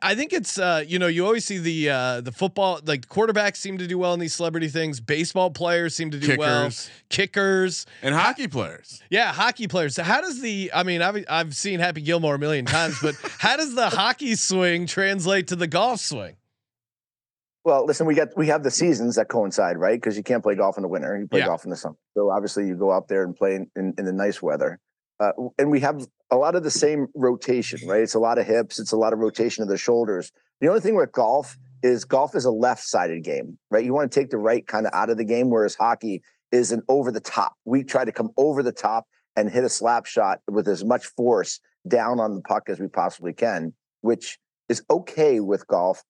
I 0.01 0.13
think 0.15 0.33
it's 0.33 0.57
uh, 0.59 0.83
you 0.85 0.99
know 0.99 1.07
you 1.07 1.25
always 1.25 1.45
see 1.45 1.57
the 1.57 1.89
uh, 1.89 2.21
the 2.21 2.33
football 2.33 2.81
like 2.83 3.07
quarterbacks 3.07 3.57
seem 3.57 3.77
to 3.77 3.87
do 3.87 3.97
well 3.97 4.13
in 4.13 4.19
these 4.19 4.33
celebrity 4.33 4.67
things. 4.67 4.99
Baseball 4.99 5.51
players 5.51 5.95
seem 5.95 6.11
to 6.11 6.19
do 6.19 6.35
well. 6.37 6.65
Kickers 6.65 6.89
Kickers, 7.09 7.85
and 8.01 8.13
hockey 8.13 8.47
players. 8.49 9.01
yeah, 9.09 9.31
hockey 9.31 9.67
players. 9.67 9.95
So 9.95 10.03
how 10.03 10.19
does 10.19 10.41
the 10.41 10.69
I 10.73 10.83
mean 10.83 11.01
I've 11.01 11.23
I've 11.29 11.55
seen 11.55 11.79
Happy 11.79 12.01
Gilmore 12.01 12.35
a 12.35 12.39
million 12.39 12.65
times, 12.65 12.97
but 13.01 13.15
how 13.37 13.55
does 13.55 13.73
the 13.73 13.89
hockey 13.89 14.35
swing 14.35 14.85
translate 14.85 15.47
to 15.47 15.55
the 15.55 15.67
golf 15.67 16.01
swing? 16.01 16.35
Well, 17.65 17.85
listen, 17.85 18.07
we 18.07 18.15
got 18.15 18.29
we 18.37 18.47
have 18.47 18.63
the 18.63 18.71
seasons 18.71 19.15
that 19.15 19.27
coincide, 19.27 19.77
right? 19.77 19.99
Because 19.99 20.15
you 20.15 20.23
can't 20.23 20.41
play 20.41 20.55
golf 20.55 20.77
in 20.77 20.81
the 20.81 20.87
winter, 20.87 21.17
you 21.19 21.27
play 21.27 21.39
Yeah. 21.41 21.47
golf 21.47 21.65
in 21.65 21.69
the 21.69 21.75
summer. 21.75 21.95
So 22.15 22.29
obviously, 22.31 22.67
you 22.67 22.75
go 22.75 22.91
out 22.91 23.07
there 23.07 23.23
and 23.23 23.35
play 23.35 23.55
in, 23.55 23.69
in, 23.75 23.93
in 23.97 24.05
the 24.05 24.13
nice 24.13 24.41
weather. 24.41 24.79
Uh, 25.19 25.33
and 25.57 25.69
we 25.69 25.81
have 25.81 26.07
a 26.31 26.37
lot 26.37 26.55
of 26.55 26.63
the 26.63 26.71
same 26.71 27.07
rotation, 27.13 27.85
right? 27.87 28.01
It's 28.01 28.13
a 28.13 28.19
lot 28.19 28.37
of 28.37 28.45
hips, 28.45 28.79
it's 28.79 28.93
a 28.93 28.97
lot 28.97 29.11
of 29.11 29.19
rotation 29.19 29.61
of 29.63 29.67
the 29.69 29.77
shoulders. 29.77 30.31
The 30.61 30.69
only 30.69 30.79
thing 30.79 30.95
with 30.95 31.11
golf 31.11 31.57
is 31.83 32.05
golf 32.05 32.35
is 32.35 32.45
a 32.45 32.51
left-sided 32.51 33.23
game, 33.23 33.57
right? 33.69 33.83
You 33.83 33.93
want 33.93 34.09
to 34.11 34.19
take 34.19 34.29
the 34.29 34.37
right 34.37 34.65
kind 34.65 34.85
of 34.85 34.93
out 34.93 35.09
of 35.09 35.17
the 35.17 35.25
game, 35.25 35.49
whereas 35.49 35.75
hockey 35.75 36.21
is 36.53 36.71
an 36.71 36.83
over 36.87 37.11
the 37.11 37.19
top. 37.19 37.53
We 37.65 37.83
try 37.83 38.05
to 38.05 38.11
come 38.13 38.29
over 38.37 38.63
the 38.63 38.71
top 38.71 39.05
and 39.35 39.49
hit 39.49 39.65
a 39.65 39.69
slap 39.69 40.05
shot 40.05 40.39
with 40.49 40.67
as 40.69 40.85
much 40.85 41.05
force 41.07 41.59
down 41.87 42.19
on 42.21 42.35
the 42.35 42.41
puck 42.41 42.69
as 42.69 42.79
we 42.79 42.87
possibly 42.87 43.33
can, 43.33 43.73
which 44.01 44.39
is 44.69 44.81
okay 44.89 45.41
with 45.41 45.67
golf 45.67 46.03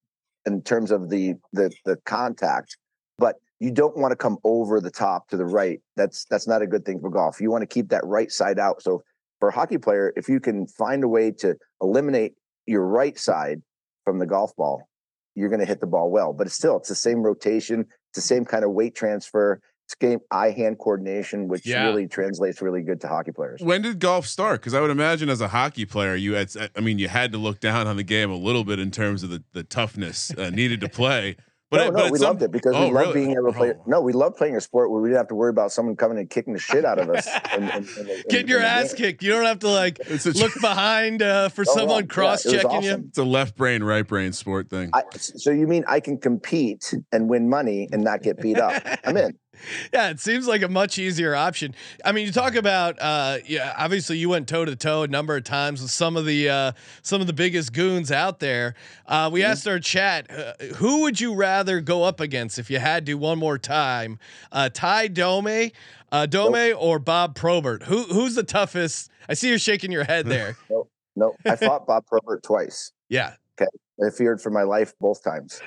in 0.45 0.61
terms 0.61 0.91
of 0.91 1.09
the 1.09 1.35
the 1.53 1.71
the 1.85 1.97
contact, 2.05 2.77
but 3.17 3.35
you 3.59 3.71
don't 3.71 3.97
want 3.97 4.11
to 4.11 4.15
come 4.15 4.37
over 4.43 4.79
the 4.79 4.91
top 4.91 5.27
to 5.29 5.37
the 5.37 5.45
right. 5.45 5.79
That's 5.95 6.25
that's 6.25 6.47
not 6.47 6.61
a 6.61 6.67
good 6.67 6.85
thing 6.85 6.99
for 6.99 7.09
golf. 7.09 7.41
You 7.41 7.51
want 7.51 7.61
to 7.61 7.67
keep 7.67 7.89
that 7.89 8.05
right 8.05 8.31
side 8.31 8.59
out. 8.59 8.81
So 8.81 9.03
for 9.39 9.49
a 9.49 9.51
hockey 9.53 9.77
player, 9.77 10.13
if 10.15 10.29
you 10.29 10.39
can 10.39 10.67
find 10.67 11.03
a 11.03 11.07
way 11.07 11.31
to 11.39 11.55
eliminate 11.81 12.33
your 12.65 12.85
right 12.85 13.17
side 13.17 13.61
from 14.05 14.19
the 14.19 14.25
golf 14.25 14.55
ball, 14.55 14.87
you're 15.35 15.49
going 15.49 15.59
to 15.59 15.65
hit 15.65 15.79
the 15.79 15.87
ball 15.87 16.09
well. 16.09 16.33
But 16.33 16.47
it's 16.47 16.55
still 16.55 16.77
it's 16.77 16.89
the 16.89 16.95
same 16.95 17.21
rotation, 17.21 17.81
it's 17.81 18.15
the 18.15 18.21
same 18.21 18.45
kind 18.45 18.63
of 18.63 18.71
weight 18.71 18.95
transfer. 18.95 19.61
Game 19.95 20.19
eye 20.31 20.51
hand 20.51 20.77
coordination, 20.79 21.47
which 21.47 21.65
Yeah. 21.65 21.85
really 21.87 22.07
translates 22.07 22.61
really 22.61 22.81
good 22.81 23.01
to 23.01 23.07
hockey 23.07 23.31
players. 23.31 23.61
When 23.61 23.81
did 23.81 23.99
golf 23.99 24.25
start? 24.27 24.61
Because 24.61 24.73
I 24.73 24.81
would 24.81 24.91
imagine 24.91 25.29
as 25.29 25.41
a 25.41 25.47
hockey 25.49 25.85
player, 25.85 26.15
you 26.15 26.33
had, 26.33 26.49
I 26.75 26.79
mean, 26.79 26.99
you 26.99 27.07
had 27.07 27.31
to 27.31 27.37
look 27.37 27.59
down 27.59 27.87
on 27.87 27.97
the 27.97 28.03
game 28.03 28.29
a 28.31 28.35
little 28.37 28.63
bit 28.63 28.79
in 28.79 28.91
terms 28.91 29.23
of 29.23 29.29
the, 29.29 29.43
the 29.53 29.63
toughness 29.63 30.31
uh, 30.37 30.49
needed 30.51 30.79
to 30.81 30.89
play. 31.01 31.37
But 31.71 31.77
no, 31.77 31.83
no, 31.85 31.91
but 31.91 32.11
we 32.11 32.17
some- 32.17 32.27
loved 32.29 32.41
it 32.41 32.51
because 32.51 32.73
Oh, 32.75 32.87
we 32.87 32.91
love 32.93 33.01
really? 33.09 33.13
being 33.13 33.31
able 33.33 33.51
to 33.51 33.57
play. 33.57 33.73
Oh. 33.77 33.83
No, 33.85 34.01
we 34.01 34.11
love 34.11 34.35
playing 34.35 34.55
a 34.55 34.61
sport 34.61 34.89
where 34.89 34.99
we 35.01 35.09
didn't 35.09 35.19
have 35.19 35.27
to 35.27 35.35
worry 35.35 35.51
about 35.51 35.71
someone 35.71 35.95
coming 35.95 36.17
and 36.17 36.27
kicking 36.27 36.53
the 36.53 36.59
shit 36.59 36.83
out 36.83 36.97
of 36.97 37.11
us. 37.11 37.27
Getting 38.29 38.47
your 38.47 38.61
ass 38.61 38.91
kicked. 38.95 39.21
You 39.21 39.31
don't 39.33 39.45
have 39.45 39.59
to 39.59 39.69
like 39.69 39.99
look 40.25 40.53
behind 40.61 41.21
uh, 41.21 41.49
for 41.49 41.63
Oh, 41.67 41.73
someone 41.75 41.89
yeah, 41.89 41.99
it 41.99 42.05
was 42.07 42.11
cross 42.15 42.43
checking 42.43 42.71
you. 42.83 42.89
awesome. 42.91 43.05
it's 43.09 43.17
a 43.19 43.23
left 43.23 43.55
brain, 43.55 43.83
right 43.83 44.07
brain 44.07 44.33
sport 44.33 44.69
thing. 44.71 44.89
I, 44.93 45.03
so 45.15 45.51
you 45.51 45.67
mean 45.67 45.83
I 45.87 45.99
can 45.99 46.17
compete 46.17 46.91
and 47.11 47.29
win 47.29 47.49
money 47.49 47.87
and 47.91 48.03
not 48.03 48.23
get 48.23 48.41
beat 48.41 48.57
up? 48.59 48.81
I'm 49.05 49.17
in. 49.17 49.37
Yeah, 49.93 50.09
it 50.09 50.19
seems 50.19 50.47
like 50.47 50.61
a 50.61 50.67
much 50.67 50.97
easier 50.97 51.35
option. 51.35 51.75
I 52.05 52.11
mean, 52.11 52.25
you 52.25 52.31
talk 52.31 52.55
about 52.55 52.97
uh 53.01 53.37
yeah, 53.45 53.73
obviously 53.77 54.17
you 54.17 54.29
went 54.29 54.47
toe 54.47 54.65
to 54.65 54.75
toe 54.75 55.03
a 55.03 55.07
number 55.07 55.35
of 55.35 55.43
times 55.43 55.81
with 55.81 55.91
some 55.91 56.17
of 56.17 56.25
the 56.25 56.49
uh 56.49 56.71
some 57.01 57.21
of 57.21 57.27
the 57.27 57.33
biggest 57.33 57.73
goons 57.73 58.11
out 58.11 58.39
there. 58.39 58.75
Uh 59.05 59.29
we 59.31 59.43
asked 59.43 59.67
our 59.67 59.79
chat, 59.79 60.29
uh, 60.31 60.53
who 60.75 61.01
would 61.01 61.19
you 61.19 61.33
rather 61.33 61.81
go 61.81 62.03
up 62.03 62.19
against 62.19 62.59
if 62.59 62.69
you 62.69 62.79
had 62.79 63.05
to 63.07 63.15
one 63.15 63.39
more 63.39 63.57
time? 63.57 64.19
Uh 64.51 64.69
Ty 64.69 65.07
Dome, 65.09 65.71
uh 66.11 66.25
Dome 66.25 66.75
or 66.77 66.99
Bob 66.99 67.35
Probert? 67.35 67.83
Who 67.83 68.03
who's 68.03 68.35
the 68.35 68.43
toughest? 68.43 69.09
I 69.27 69.33
see 69.33 69.49
you're 69.49 69.59
shaking 69.59 69.91
your 69.91 70.03
head 70.05 70.25
there. 70.25 70.57
No, 71.15 71.33
I 71.45 71.57
fought 71.57 71.85
Bob 71.85 72.05
Probert 72.05 72.43
twice. 72.43 72.93
Yeah. 73.09 73.33
Okay, 73.59 73.67
I 74.01 74.09
feared 74.09 74.41
for 74.41 74.51
my 74.51 74.63
life 74.63 74.93
both 75.01 75.21
times. 75.21 75.61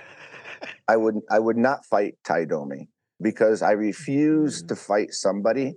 I 0.88 0.96
would 0.96 1.16
I 1.30 1.38
would 1.38 1.58
not 1.58 1.84
fight 1.84 2.14
Ty 2.24 2.46
Domi 2.46 2.88
because 3.22 3.62
I 3.62 3.72
refuse 3.72 4.62
mm. 4.62 4.68
to 4.68 4.76
fight 4.76 5.12
somebody 5.12 5.74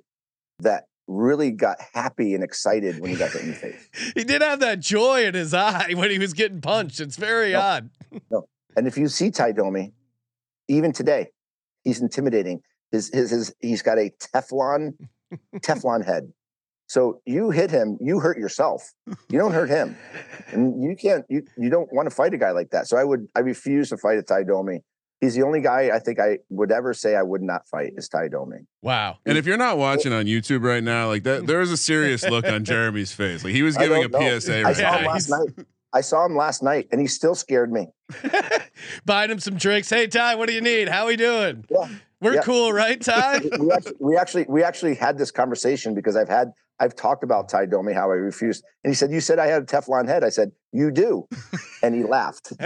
that 0.60 0.86
really 1.08 1.52
got 1.52 1.78
happy 1.94 2.34
and 2.34 2.44
excited 2.44 3.00
when 3.00 3.12
he 3.12 3.18
got 3.18 3.32
hit 3.32 3.44
in 3.44 3.50
the 3.50 3.56
face. 3.56 3.90
He 4.16 4.24
did 4.24 4.42
have 4.42 4.60
that 4.62 4.80
joy 4.80 5.25
in 5.25 5.36
his 5.36 5.54
eye 5.54 5.94
when 5.94 6.10
he 6.10 6.18
was 6.18 6.34
getting 6.34 6.62
punched. 6.62 7.00
It's 7.00 7.16
very 7.16 7.54
No. 7.54 7.60
odd. 7.60 7.90
And 8.75 8.88
if 8.88 8.98
you 8.98 9.08
see 9.08 9.30
Ty 9.32 9.54
Domi, 9.54 9.94
even 10.68 10.92
today, 10.92 11.28
he's 11.84 12.02
intimidating. 12.02 12.62
His 12.92 13.10
his 13.14 13.30
his 13.30 13.56
he's 13.60 13.82
got 13.82 13.98
a 13.98 14.12
Teflon 14.20 14.94
Teflon 15.58 16.06
head. 16.06 16.32
So 16.88 17.22
you 17.25 17.50
hit 17.50 17.72
him, 17.72 17.98
you 18.00 18.20
hurt 18.20 18.38
yourself. 18.38 18.94
You 19.30 19.40
don't 19.40 19.54
hurt 19.54 19.70
him. 19.70 19.98
And 20.52 20.84
you 20.84 20.96
can't 20.96 21.25
you 21.30 21.44
you 21.58 21.70
don't 21.70 21.92
want 21.94 22.10
to 22.10 22.16
fight 22.16 22.34
a 22.34 22.38
guy 22.38 22.52
like 22.52 22.72
that. 22.72 22.88
So 22.88 22.98
I 22.98 23.04
would 23.04 23.28
I 23.36 23.40
refuse 23.40 23.90
to 23.90 23.98
fight 23.98 24.18
a 24.18 24.24
Ty 24.24 24.44
Domi. 24.44 24.82
He's 25.22 25.34
the 25.36 25.44
only 25.44 25.62
guy 25.62 25.90
I 25.94 26.00
think 26.00 26.20
I 26.20 26.40
would 26.50 26.72
ever 26.72 26.94
say 26.94 27.16
I 27.16 27.24
would 27.24 27.42
not 27.42 27.68
fight 27.68 27.94
is 27.96 28.10
Ty 28.10 28.28
Domi. 28.28 28.58
Wow. 28.82 29.18
And 29.26 29.38
if 29.38 29.46
you're 29.46 29.58
not 29.58 29.78
watching 29.78 30.12
on 30.14 30.26
YouTube 30.26 30.64
right 30.64 30.84
now, 30.84 31.08
like 31.08 31.24
that, 31.24 31.48
there 31.48 31.62
is 31.62 31.72
a 31.72 31.78
serious 31.78 32.24
look 32.28 32.46
on 32.46 32.64
Jeremy's 32.66 33.14
face. 33.14 33.44
Like 33.44 33.54
he 33.54 33.64
was 33.64 33.78
giving 33.78 34.04
a 34.04 34.08
know. 34.08 34.40
PSA. 34.40 34.64
I 34.66 34.74
saw 34.74 34.98
him 34.98 35.06
last 35.06 35.30
night. 35.30 35.66
I 35.94 36.02
saw 36.02 36.26
him 36.26 36.36
last 36.36 36.62
night 36.62 36.90
and 36.92 37.00
he 37.00 37.08
still 37.08 37.36
scared 37.36 37.72
me. 37.72 37.88
Buying 39.06 39.32
him 39.32 39.40
some 39.40 39.56
drinks. 39.56 39.90
Hey 39.90 40.08
Ty, 40.08 40.36
what 40.36 40.48
do 40.50 40.54
you 40.54 40.62
need? 40.62 40.90
How 40.90 41.04
are 41.04 41.08
we 41.08 41.16
doing? 41.16 41.66
Yeah. 41.70 41.88
We're 42.22 42.36
Yeah. 42.36 42.42
cool, 42.42 42.74
right, 42.74 43.00
Ty? 43.00 43.40
we 43.60 43.72
actually, 43.72 43.96
we 44.00 44.16
actually 44.18 44.46
we 44.50 44.64
actually 44.64 44.96
had 44.96 45.18
this 45.18 45.32
conversation 45.32 45.94
because 45.94 46.16
I've 46.16 46.30
had 46.30 46.52
I've 46.80 46.96
talked 46.96 47.24
about 47.24 47.48
Ty 47.48 47.68
Domi 47.68 47.94
how 47.94 48.12
I 48.12 48.16
refused, 48.16 48.64
and 48.84 48.92
he 48.92 48.96
said, 48.96 49.10
"You 49.12 49.22
said 49.22 49.40
I 49.40 49.48
had 49.48 49.62
a 49.62 49.66
Teflon 49.66 50.08
head." 50.10 50.26
I 50.26 50.30
said, 50.30 50.52
"You 50.75 50.91
do," 50.91 51.27
and 51.82 51.96
he 51.96 52.03
laughed. 52.03 52.51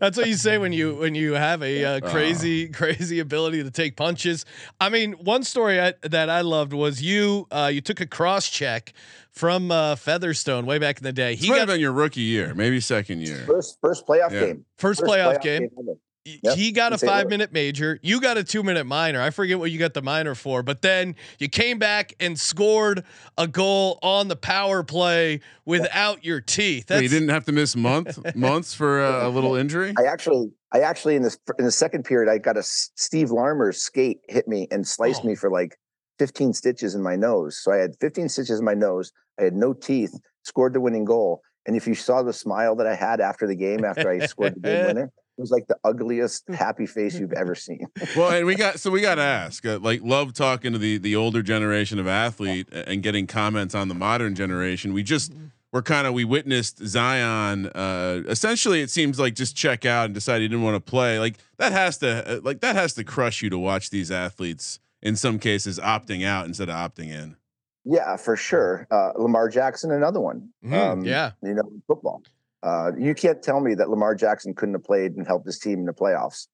That's 0.00 0.16
what 0.16 0.26
you 0.26 0.34
say 0.36 0.56
when 0.56 0.72
you 0.72 0.94
when 0.94 1.14
you 1.14 1.34
have 1.34 1.62
a 1.62 1.84
uh, 1.84 2.00
crazy 2.00 2.68
crazy 2.68 3.20
ability 3.20 3.62
to 3.62 3.70
take 3.70 3.96
punches. 3.96 4.46
I 4.80 4.88
mean, 4.88 5.12
one 5.12 5.42
story 5.44 5.80
I, 5.80 5.92
that 6.02 6.30
I 6.30 6.40
loved 6.40 6.72
was 6.72 7.02
you 7.02 7.46
uh, 7.50 7.70
you 7.72 7.80
took 7.80 8.00
a 8.00 8.06
cross 8.06 8.48
check 8.48 8.94
from 9.30 9.70
uh, 9.70 9.96
Featherstone 9.96 10.64
way 10.64 10.78
back 10.78 10.98
in 10.98 11.04
the 11.04 11.12
day. 11.12 11.34
This 11.34 11.44
He 11.44 11.50
might 11.50 11.56
got 11.56 11.60
have 11.60 11.68
been 11.68 11.80
your 11.80 11.92
rookie 11.92 12.22
year, 12.22 12.54
maybe 12.54 12.80
second 12.80 13.20
year. 13.20 13.44
First 13.46 13.78
first 13.82 14.06
playoff 14.06 14.30
Yeah. 14.30 14.46
game, 14.46 14.64
first 14.78 15.02
playoff 15.02 15.42
game. 15.42 15.68
ever. 15.78 15.98
Y- 16.26 16.38
Yep. 16.42 16.56
he 16.56 16.72
got 16.72 16.92
a 16.92 16.94
Can 16.94 16.98
say 17.00 17.06
it 17.06 17.10
five 17.10 17.28
minute 17.28 17.52
major. 17.52 17.98
You 18.02 18.20
got 18.20 18.36
a 18.38 18.44
two 18.44 18.62
minute 18.62 18.84
minor. 18.84 19.20
I 19.20 19.30
forget 19.30 19.58
what 19.58 19.70
you 19.70 19.78
got 19.78 19.94
the 19.94 20.02
minor 20.02 20.34
for, 20.34 20.62
but 20.62 20.82
then 20.82 21.14
you 21.38 21.48
came 21.48 21.78
back 21.78 22.14
and 22.20 22.38
scored 22.38 23.04
a 23.38 23.46
goal 23.46 23.98
on 24.02 24.28
the 24.28 24.36
power 24.36 24.82
play 24.82 25.40
without 25.64 26.24
your 26.24 26.40
teeth. 26.40 26.84
Wait, 26.84 26.86
That's 26.88 27.02
you 27.02 27.08
didn't 27.08 27.28
have 27.30 27.44
to 27.44 27.52
miss 27.52 27.76
month 27.76 28.18
months 28.36 28.74
for 28.74 29.04
a, 29.04 29.28
a 29.28 29.30
little 29.30 29.54
injury. 29.54 29.92
I 29.98 30.04
actually, 30.04 30.50
I 30.72 30.80
actually 30.80 31.16
in 31.16 31.22
this 31.22 31.38
in 31.58 31.64
the 31.64 31.70
second 31.72 32.04
period, 32.04 32.30
I 32.30 32.38
got 32.38 32.56
a 32.56 32.62
Steve 32.62 33.30
Larmer 33.30 33.72
skate 33.72 34.18
hit 34.28 34.48
me 34.48 34.66
and 34.70 34.86
sliced 34.86 35.22
Oh. 35.24 35.28
me 35.28 35.34
for 35.34 35.50
like 35.50 35.76
15 36.18 36.52
stitches 36.52 36.94
in 36.94 37.02
my 37.02 37.16
nose. 37.16 37.58
So 37.62 37.72
I 37.72 37.76
had 37.76 37.96
15 38.00 38.28
stitches 38.28 38.58
in 38.60 38.64
my 38.64 38.74
nose. 38.74 39.12
I 39.38 39.44
had 39.44 39.54
no 39.54 39.72
teeth. 39.72 40.14
Scored 40.44 40.74
the 40.74 40.80
winning 40.80 41.04
goal. 41.04 41.40
And 41.66 41.74
if 41.76 41.86
you 41.88 41.94
saw 41.94 42.22
the 42.22 42.32
smile 42.32 42.76
that 42.76 42.86
I 42.86 42.94
had 42.94 43.20
after 43.20 43.46
the 43.46 43.56
game, 43.56 43.84
after 43.84 44.08
I 44.10 44.26
scored 44.26 44.54
the 44.54 44.60
game 44.60 44.86
winner, 44.88 45.12
it 45.36 45.40
was 45.40 45.50
like 45.50 45.66
the 45.66 45.76
ugliest 45.84 46.48
happy 46.48 46.86
face 46.86 47.18
you've 47.18 47.32
ever 47.32 47.54
seen. 47.54 47.86
well, 48.16 48.30
and 48.30 48.46
we 48.46 48.54
got 48.54 48.78
so 48.78 48.90
we 48.90 49.00
got 49.00 49.16
to 49.16 49.22
ask. 49.22 49.66
Uh, 49.66 49.78
like, 49.80 50.00
love 50.02 50.32
talking 50.32 50.72
to 50.72 50.78
the 50.78 50.98
the 50.98 51.16
older 51.16 51.42
generation 51.42 51.98
of 51.98 52.06
athlete 52.06 52.68
a- 52.72 52.88
and 52.88 53.02
getting 53.02 53.26
comments 53.26 53.74
on 53.74 53.88
the 53.88 53.94
modern 53.94 54.34
generation. 54.34 54.92
We 54.92 55.02
just 55.02 55.32
we're 55.72 55.82
kind 55.82 56.06
of 56.06 56.14
we 56.14 56.24
witnessed 56.24 56.78
Zion. 56.86 57.66
Uh, 57.66 58.22
essentially, 58.28 58.80
it 58.80 58.90
seems 58.90 59.18
like 59.18 59.34
just 59.34 59.56
check 59.56 59.84
out 59.84 60.04
and 60.04 60.14
decide 60.14 60.40
he 60.40 60.46
didn't 60.48 60.62
want 60.62 60.76
to 60.76 60.90
play. 60.90 61.18
Like 61.18 61.36
that 61.58 61.72
has 61.72 61.98
to 61.98 62.36
uh, 62.36 62.40
like 62.44 62.60
that 62.60 62.76
has 62.76 62.94
to 62.94 63.02
crush 63.04 63.42
you 63.42 63.50
to 63.50 63.58
watch 63.58 63.90
these 63.90 64.10
athletes 64.12 64.78
in 65.02 65.16
some 65.16 65.38
cases 65.40 65.78
opting 65.80 66.24
out 66.24 66.46
instead 66.46 66.68
of 66.68 66.76
opting 66.76 67.10
in. 67.10 67.36
Yeah, 67.84 68.16
for 68.16 68.36
sure. 68.36 68.86
Uh, 68.90 69.10
Lamar 69.16 69.48
Jackson, 69.50 69.90
another 69.90 70.20
one. 70.20 70.48
Mhm, 70.64 71.04
yeah. 71.04 71.32
You 71.42 71.54
know, 71.54 71.70
football. 71.86 72.22
Uh, 72.64 72.92
you 72.98 73.14
can't 73.14 73.42
tell 73.42 73.60
me 73.60 73.74
that 73.74 73.90
Lamar 73.90 74.14
Jackson 74.14 74.54
couldn't 74.54 74.74
have 74.74 74.84
played 74.84 75.12
and 75.12 75.26
helped 75.26 75.44
his 75.46 75.58
team 75.58 75.80
in 75.80 75.84
the 75.84 75.92
playoffs. 75.92 76.46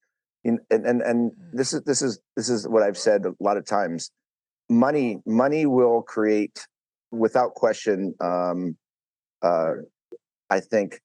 In, 0.43 0.59
and 0.71 0.85
and 0.85 1.03
and 1.03 1.33
this 1.53 1.73
is 1.73 1.83
this 1.83 2.03
is 2.03 2.19
this 2.37 2.49
is 2.49 2.67
what 2.67 2.83
I've 2.83 2.99
said 2.99 3.25
a 3.27 3.33
lot 3.39 3.57
of 3.57 3.65
times. 3.65 4.11
Money 4.69 5.21
money 5.25 5.67
will 5.67 6.03
create, 6.03 6.67
without 7.13 7.55
question. 7.55 8.15
Um, 8.21 8.77
uh, 9.43 9.75
I 10.49 10.61
think, 10.61 11.01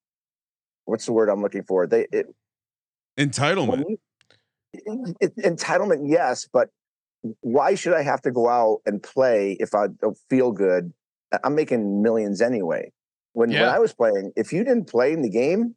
what's 0.85 1.05
the 1.05 1.13
word 1.13 1.29
I'm 1.29 1.41
looking 1.41 1.63
for? 1.63 1.85
They 1.85 2.07
it, 2.11 2.27
Entitlement. 3.17 3.83
you- 3.89 5.15
it- 5.19 5.35
entitlement, 5.37 6.01
yes, 6.09 6.47
but 6.51 6.69
why 7.41 7.75
should 7.75 7.93
I 7.93 8.01
have 8.01 8.21
to 8.23 8.31
go 8.31 8.49
out 8.49 8.81
and 8.85 9.01
play 9.03 9.57
if 9.59 9.75
I 9.75 9.87
don't 9.87 10.17
feel 10.29 10.51
good? 10.51 10.93
I'm 11.43 11.55
making 11.55 12.01
millions 12.01 12.41
anyway. 12.41 12.91
When 13.35 13.49
when 13.51 13.63
I 13.63 13.79
was 13.79 13.93
playing, 13.93 14.31
if 14.37 14.53
you 14.53 14.63
didn't 14.63 14.85
play 14.85 15.11
in 15.11 15.21
the 15.21 15.29
game 15.29 15.75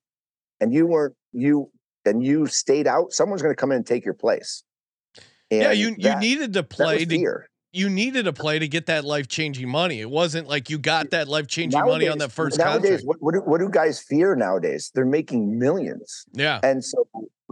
and 0.61 0.73
you 0.73 0.87
weren't 0.87 1.15
you 1.33 1.71
and 2.05 2.23
you 2.25 2.47
stayed 2.47 2.87
out, 2.87 3.13
someone's 3.13 3.43
going 3.43 3.53
to 3.55 3.61
come 3.61 3.73
in 3.73 3.77
and 3.79 3.87
take 3.87 4.05
your 4.05 4.15
place. 4.15 4.63
yeah, 5.51 5.71
And 5.71 5.79
you 5.79 5.89
you 5.89 5.97
that- 6.05 6.21
needed 6.21 6.53
to 6.53 6.63
play 6.63 7.05
to 7.05 7.43
you 7.73 7.91
needed 7.91 8.25
to 8.25 8.33
play 8.33 8.59
to 8.61 8.69
get 8.69 8.87
that 8.87 9.05
life 9.05 9.29
changing 9.29 9.69
money. 9.69 10.01
It 10.01 10.09
wasn't 10.09 10.47
like 10.49 10.71
you 10.71 10.79
got 10.79 11.11
that 11.11 11.29
life 11.29 11.49
changing 11.49 11.81
money 11.85 12.09
on 12.09 12.19
that 12.19 12.33
first 12.33 12.59
nowadays, 12.59 13.03
contract. 13.03 13.05
what, 13.05 13.17
what, 13.21 13.35
do, 13.35 13.41
what 13.41 13.59
do 13.61 13.69
guys 13.69 14.01
fear 14.01 14.35
nowadays? 14.35 14.91
They're 14.95 15.05
making 15.05 15.59
millions. 15.59 16.25
Yeah. 16.33 16.61
And 16.63 16.83
so, 16.83 17.07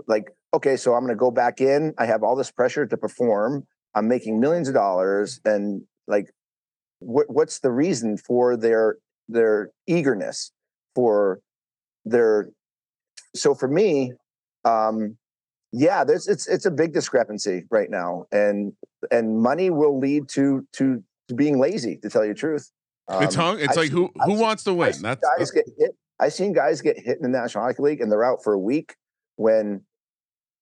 like, 0.06 0.30
okay, 0.54 0.76
so 0.78 0.94
I'm 0.94 1.00
going 1.02 1.14
to 1.14 1.18
go 1.20 1.30
back 1.30 1.60
in. 1.60 1.92
I 1.98 2.06
have 2.06 2.22
all 2.22 2.34
this 2.34 2.50
pressure 2.50 2.86
to 2.86 2.96
perform. 2.96 3.66
I'm 3.94 4.08
making 4.08 4.40
millions 4.40 4.68
of 4.68 4.74
dollars, 4.74 5.40
and 5.44 5.82
like, 6.06 6.30
what 7.00 7.26
what's 7.28 7.58
the 7.58 7.70
reason 7.70 8.16
for 8.16 8.56
their 8.56 8.96
their 9.28 9.70
eagerness 9.86 10.52
for 10.94 11.40
their? 12.04 12.50
So 13.34 13.54
for 13.54 13.68
me, 13.68 14.12
um, 14.64 15.16
yeah, 15.72 16.04
there's 16.04 16.26
it's 16.28 16.46
it's 16.46 16.66
a 16.66 16.70
big 16.70 16.92
discrepancy 16.92 17.64
right 17.70 17.90
now, 17.90 18.26
and 18.32 18.72
and 19.10 19.38
money 19.38 19.70
will 19.70 19.98
lead 19.98 20.28
to 20.30 20.66
to 20.74 21.02
to 21.28 21.34
being 21.34 21.58
lazy. 21.58 21.98
To 22.02 22.08
tell 22.10 22.24
you 22.24 22.32
the 22.34 22.38
truth, 22.38 22.70
it's 23.10 23.36
Um, 23.36 23.42
hung. 23.42 23.58
It's 23.58 23.70
I've 23.70 23.76
like 23.76 23.86
seen- 23.88 23.96
who 23.96 24.04
I've 24.20 24.26
who 24.26 24.32
seen- 24.32 24.40
wants 24.40 24.64
to 24.64 24.70
I've 24.70 24.76
win? 24.76 24.92
seen 24.94 25.02
That's 25.02 25.20
guys 25.38 25.50
get 25.50 25.64
hit. 25.78 25.96
I've 26.18 26.32
seen 26.32 26.52
guys 26.52 26.80
get 26.80 26.98
hit 26.98 27.18
in 27.18 27.22
the 27.22 27.28
National 27.28 27.64
Hockey 27.64 27.82
League 27.82 28.00
and 28.00 28.10
they're 28.10 28.24
out 28.24 28.42
for 28.42 28.52
a 28.54 28.58
week 28.58 28.94
when 29.36 29.84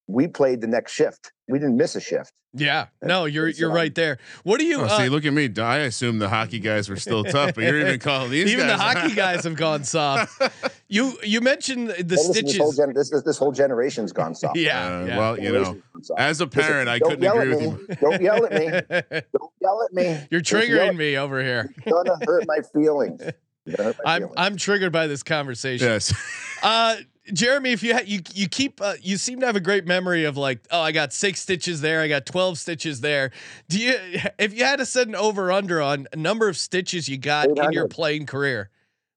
we 0.06 0.28
played 0.28 0.60
the 0.60 0.66
next 0.66 0.92
shift. 0.92 1.32
We 1.48 1.58
didn't 1.58 1.76
miss 1.76 1.94
a 1.96 2.00
shift. 2.00 2.32
Yeah. 2.56 2.86
No, 3.02 3.24
you're 3.24 3.48
it's, 3.48 3.58
you're 3.58 3.72
right 3.72 3.92
there. 3.92 4.18
What 4.44 4.60
do 4.60 4.64
you 4.64 4.80
Oh, 4.82 4.84
uh, 4.84 4.98
see, 4.98 5.08
look 5.08 5.24
at 5.24 5.32
me. 5.32 5.50
I 5.58 5.78
assume 5.78 6.20
the 6.20 6.28
hockey 6.28 6.60
guys 6.60 6.88
were 6.88 6.94
still 6.96 7.24
tough, 7.24 7.54
but 7.56 7.64
you're 7.64 7.80
even 7.80 7.98
calling 7.98 8.30
these 8.30 8.46
even 8.52 8.68
the 8.68 8.76
hockey 8.76 9.12
guys 9.12 9.42
have 9.44 9.56
gone 9.56 9.82
soft. 9.84 10.40
You 10.86 11.14
you 11.24 11.40
mentioned 11.40 11.88
the 11.88 11.94
Hey, 11.94 12.02
listen, 12.04 12.44
this, 12.44 12.56
whole 12.56 12.70
stitches. 12.70 12.76
gen- 12.76 12.92
this, 12.94 13.10
this, 13.10 13.22
this 13.24 13.38
whole 13.38 13.50
generation's 13.50 14.12
gone 14.12 14.34
soft. 14.36 14.56
Yeah, 14.58 14.86
Uh, 15.00 15.04
yeah. 15.06 15.18
Well, 15.18 15.36
you 15.40 15.44
know, 15.50 15.64
Generation's 15.64 15.82
gone 15.92 16.04
soft. 16.04 16.20
as 16.20 16.40
a 16.40 16.44
Listen, 16.44 16.60
parent, 16.62 16.88
I 16.88 16.98
couldn't 17.00 17.24
agree 17.24 17.48
with 17.48 17.60
me. 17.60 17.66
you. 17.66 17.96
Don't 18.00 18.22
yell 18.22 18.44
at 18.46 18.52
me. 18.52 18.66
Don't 19.32 19.52
yell 19.60 19.82
at 19.82 19.92
me. 19.92 20.04
You're 20.30 20.40
If 20.40 20.52
you 20.52 20.58
yell 20.58 20.88
triggering 20.92 20.96
me 20.96 21.16
over 21.16 21.42
here. 21.42 21.74
You're 21.84 22.04
gonna 22.04 22.24
hurt 22.24 22.44
my 22.46 22.58
feelings. 22.72 23.20
Hurt 23.22 23.96
my 24.04 24.14
I'm 24.14 24.20
feelings. 24.20 24.34
I'm 24.36 24.56
triggered 24.56 24.92
by 24.92 25.08
this 25.08 25.24
conversation. 25.24 25.88
Yes. 25.88 26.14
Uh, 26.62 26.96
Jeremy, 27.32 27.72
if 27.72 27.82
you 27.82 27.94
ha- 27.94 28.02
you 28.04 28.20
you 28.34 28.48
keep 28.48 28.80
uh, 28.82 28.94
you 29.00 29.16
seem 29.16 29.40
to 29.40 29.46
have 29.46 29.56
a 29.56 29.60
great 29.60 29.86
memory 29.86 30.24
of 30.24 30.36
like 30.36 30.60
oh 30.70 30.80
I 30.80 30.92
got 30.92 31.12
six 31.12 31.40
stitches 31.40 31.80
there 31.80 32.02
I 32.02 32.08
got 32.08 32.26
twelve 32.26 32.58
stitches 32.58 33.00
there. 33.00 33.30
Do 33.68 33.78
you 33.78 33.94
if 34.38 34.52
you 34.52 34.64
had 34.64 34.76
to 34.76 34.86
set 34.86 35.08
an 35.08 35.14
over 35.14 35.50
under 35.50 35.80
on 35.80 36.06
a 36.12 36.16
number 36.16 36.48
of 36.48 36.56
stitches 36.56 37.08
you 37.08 37.16
got 37.16 37.48
in 37.48 37.72
your 37.72 37.88
playing 37.88 38.26
career, 38.26 38.70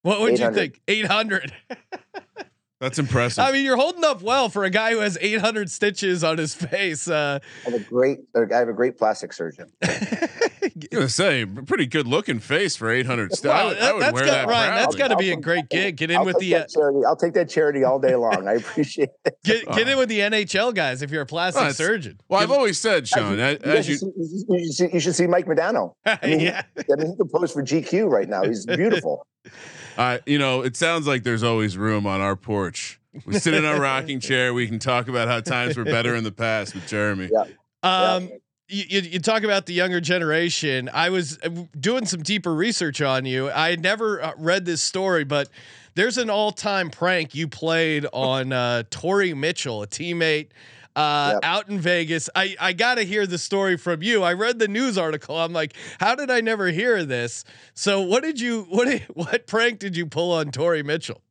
what 0.04 0.22
would 0.22 0.39
you 0.39 0.54
think? 0.54 0.80
Eight 0.88 1.06
hundred. 1.06 1.54
That's 2.80 3.00
impressive. 3.00 3.43
I 3.43 3.52
mean, 3.52 3.65
you're 3.65 3.76
holding 3.76 4.06
up 4.06 4.22
well 4.22 4.48
for 4.48 4.63
a 4.63 4.70
guy 4.70 4.91
who 4.91 5.00
has 5.00 5.17
800 5.20 5.70
stitches 5.70 6.24
on 6.24 6.38
his 6.38 6.54
face. 6.54 7.08
Uh, 7.08 7.39
I 7.65 7.70
have 7.72 7.82
a 7.82 7.84
great. 7.84 8.20
I 8.36 8.58
have 8.58 8.70
a 8.70 8.74
great 8.74 8.98
plastic 8.98 9.34
surgeon. 9.34 9.72
I'm 10.91 10.97
gonna 10.97 11.09
say, 11.09 11.45
pretty 11.45 11.85
good 11.85 12.07
looking 12.07 12.39
face 12.39 12.75
for 12.75 12.89
800. 12.89 13.33
Still, 13.33 13.51
I 13.51 13.55
well, 13.55 13.67
would, 13.69 13.77
I 13.77 13.79
that, 13.81 13.95
would 13.95 14.03
has 14.03 14.13
wear 14.13 14.25
got 14.25 14.31
that 14.31 14.47
Ryan. 14.47 14.75
That's 14.75 14.85
proudly. 14.95 14.99
got 14.99 15.07
to 15.09 15.15
be 15.17 15.29
a 15.29 15.33
I'll- 15.33 15.41
great 15.41 15.69
gig. 15.69 15.95
Get 15.97 16.11
in 16.11 16.17
I'll 16.17 16.25
with 16.25 16.39
the 16.39 16.55
uh, 16.55 16.65
charity. 16.67 16.99
I'll 17.05 17.15
take 17.15 17.33
that 17.33 17.49
charity 17.49 17.83
all 17.83 17.99
day 17.99 18.15
long. 18.15 18.47
I 18.47 18.53
appreciate 18.55 19.09
it. 19.25 19.37
get 19.43 19.65
get 19.71 19.87
in 19.87 19.97
with 19.97 20.09
the 20.09 20.19
NHL 20.19 20.73
guys 20.73 21.01
if 21.01 21.11
you're 21.11 21.21
a 21.23 21.25
plastic 21.25 21.61
Well, 21.63 21.73
surgeon. 21.73 22.19
Well, 22.29 22.41
I've 22.41 22.51
always 22.51 22.77
said, 22.77 23.07
Sean, 23.07 23.39
as, 23.39 23.59
You, 23.65 23.71
as 23.71 23.75
guys 23.75 23.89
you, 23.89 23.97
should 23.97 23.99
see, 23.99 24.13
you, 24.17 24.65
should 24.65 24.73
see, 24.73 24.89
you 24.93 24.99
should 24.99 25.15
see 25.15 25.27
Mike 25.27 25.45
Modano. 25.45 25.93
I 26.05 26.19
mean, 26.23 26.39
yeah. 26.41 26.63
he, 26.75 26.93
I 26.93 26.95
mean, 26.95 27.11
he 27.11 27.15
can 27.17 27.27
pose 27.29 27.51
for 27.51 27.63
GQ 27.63 28.09
right 28.11 28.27
now. 28.29 28.43
He's 28.43 28.65
beautiful. 28.65 29.25
uh, 29.97 30.19
you 30.25 30.37
know, 30.37 30.61
it 30.61 30.75
sounds 30.75 31.07
like 31.07 31.23
there's 31.23 31.43
always 31.43 31.77
room 31.77 32.05
on 32.05 32.21
our 32.21 32.35
porch. 32.35 32.99
We 33.25 33.39
sit 33.39 33.55
in 33.55 33.65
our 33.65 33.79
rocking 33.81 34.19
chair. 34.19 34.53
We 34.53 34.67
can 34.67 34.77
talk 34.77 35.07
about 35.07 35.27
how 35.27 35.39
times 35.41 35.75
were 35.75 35.85
better 35.85 36.13
in 36.15 36.23
the 36.23 36.31
past 36.31 36.75
with 36.75 36.87
Jeremy. 36.87 37.29
Yeah. 37.31 37.45
Um, 37.81 38.23
you, 38.25 38.39
you, 38.69 39.01
you 39.01 39.19
talk 39.19 39.43
about 39.43 39.65
the 39.65 39.73
younger 39.73 40.01
generation. 40.01 40.89
I 40.93 41.10
was 41.10 41.39
uh, 41.43 41.49
doing 41.80 42.06
some 42.06 42.21
deeper 42.21 42.53
research 42.53 43.01
on 43.01 43.25
you. 43.25 43.49
I 43.49 43.69
had 43.69 43.82
never 43.82 44.21
uh, 44.21 44.34
read 44.38 44.65
this 44.65 44.82
story, 44.82 45.23
but 45.23 45.49
there's 45.95 46.17
an 46.17 46.30
all-time 46.30 46.89
prank 46.89 47.34
you 47.34 47.47
played 47.47 48.06
on 48.13 48.51
uh, 48.51 48.84
Torrey 48.89 49.34
Mitchell, 49.34 49.84
a 49.84 49.88
teammate. 49.88 50.49
Uh, 50.95 51.34
Yep. 51.34 51.39
out 51.43 51.69
in 51.69 51.80
Vegas. 51.80 52.27
I, 52.36 52.56
I 52.60 52.73
got 52.73 52.95
to 52.95 53.03
hear 53.03 53.27
the 53.27 53.38
story 53.38 53.77
from 53.77 54.01
you. 54.01 54.23
I 54.23 54.34
read 54.34 54.58
the 54.58 54.67
news 54.67 54.97
article. 54.97 55.38
I'm 55.38 55.53
like, 55.53 55.75
how 55.99 56.15
did 56.15 56.32
I 56.32 56.41
never 56.41 56.69
hear 56.71 57.06
this? 57.06 57.43
So 57.75 58.01
what 58.01 58.23
did 58.23 58.41
you 58.41 58.63
what 58.69 58.86
did, 58.88 59.03
what 59.13 59.45
prank 59.45 59.77
did 59.77 59.95
you 59.95 60.08
pull 60.08 60.32
on 60.32 60.49
Torrey 60.49 60.82
Mitchell? 60.82 61.21